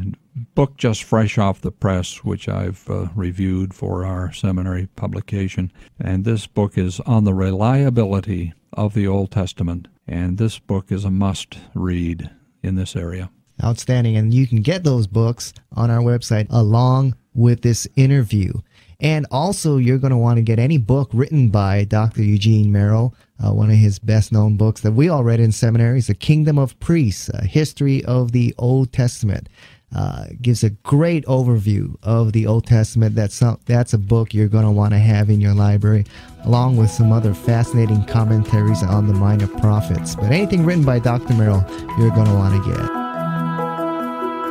book 0.54 0.76
just 0.76 1.02
fresh 1.02 1.38
off 1.38 1.60
the 1.60 1.70
press, 1.70 2.24
which 2.24 2.48
I've 2.48 2.88
uh, 2.88 3.08
reviewed 3.14 3.74
for 3.74 4.04
our 4.04 4.32
seminary 4.32 4.86
publication. 4.96 5.72
And 6.00 6.24
this 6.24 6.46
book 6.46 6.78
is 6.78 7.00
on 7.00 7.24
the 7.24 7.34
reliability 7.34 8.52
of 8.72 8.94
the 8.94 9.06
Old 9.06 9.30
Testament. 9.30 9.88
And 10.06 10.38
this 10.38 10.58
book 10.58 10.90
is 10.90 11.04
a 11.04 11.10
must 11.10 11.58
read 11.74 12.30
in 12.62 12.74
this 12.74 12.96
area. 12.96 13.30
Outstanding. 13.62 14.16
And 14.16 14.32
you 14.32 14.46
can 14.46 14.62
get 14.62 14.84
those 14.84 15.06
books 15.06 15.52
on 15.72 15.90
our 15.90 16.00
website 16.00 16.46
along 16.50 17.14
with 17.34 17.62
this 17.62 17.86
interview. 17.96 18.52
And 19.02 19.26
also, 19.30 19.78
you're 19.78 19.98
going 19.98 20.10
to 20.10 20.16
want 20.16 20.36
to 20.36 20.42
get 20.42 20.58
any 20.58 20.76
book 20.76 21.08
written 21.14 21.48
by 21.48 21.84
Dr. 21.84 22.22
Eugene 22.22 22.70
Merrill. 22.70 23.14
Uh, 23.42 23.52
one 23.52 23.70
of 23.70 23.76
his 23.76 23.98
best 23.98 24.30
known 24.30 24.58
books 24.58 24.82
that 24.82 24.92
we 24.92 25.08
all 25.08 25.24
read 25.24 25.40
in 25.40 25.52
seminary 25.52 25.98
is 25.98 26.08
The 26.08 26.14
Kingdom 26.14 26.58
of 26.58 26.78
Priests, 26.80 27.30
a 27.30 27.46
history 27.46 28.04
of 28.04 28.32
the 28.32 28.54
Old 28.58 28.92
Testament. 28.92 29.48
Uh, 29.94 30.26
gives 30.40 30.62
a 30.62 30.70
great 30.70 31.24
overview 31.26 31.96
of 32.04 32.32
the 32.32 32.46
Old 32.46 32.64
Testament. 32.64 33.16
That's 33.16 33.42
that's 33.64 33.92
a 33.92 33.98
book 33.98 34.32
you're 34.32 34.48
going 34.48 34.64
to 34.64 34.70
want 34.70 34.92
to 34.92 34.98
have 34.98 35.30
in 35.30 35.40
your 35.40 35.54
library, 35.54 36.04
along 36.44 36.76
with 36.76 36.90
some 36.90 37.10
other 37.10 37.34
fascinating 37.34 38.04
commentaries 38.04 38.84
on 38.84 39.08
the 39.08 39.14
minor 39.14 39.48
prophets. 39.48 40.14
But 40.14 40.30
anything 40.30 40.64
written 40.64 40.84
by 40.84 41.00
Dr. 41.00 41.34
Merrill, 41.34 41.64
you're 41.98 42.10
going 42.10 42.26
to 42.26 42.34
want 42.34 42.62
to 42.62 42.70
get. 42.70 42.99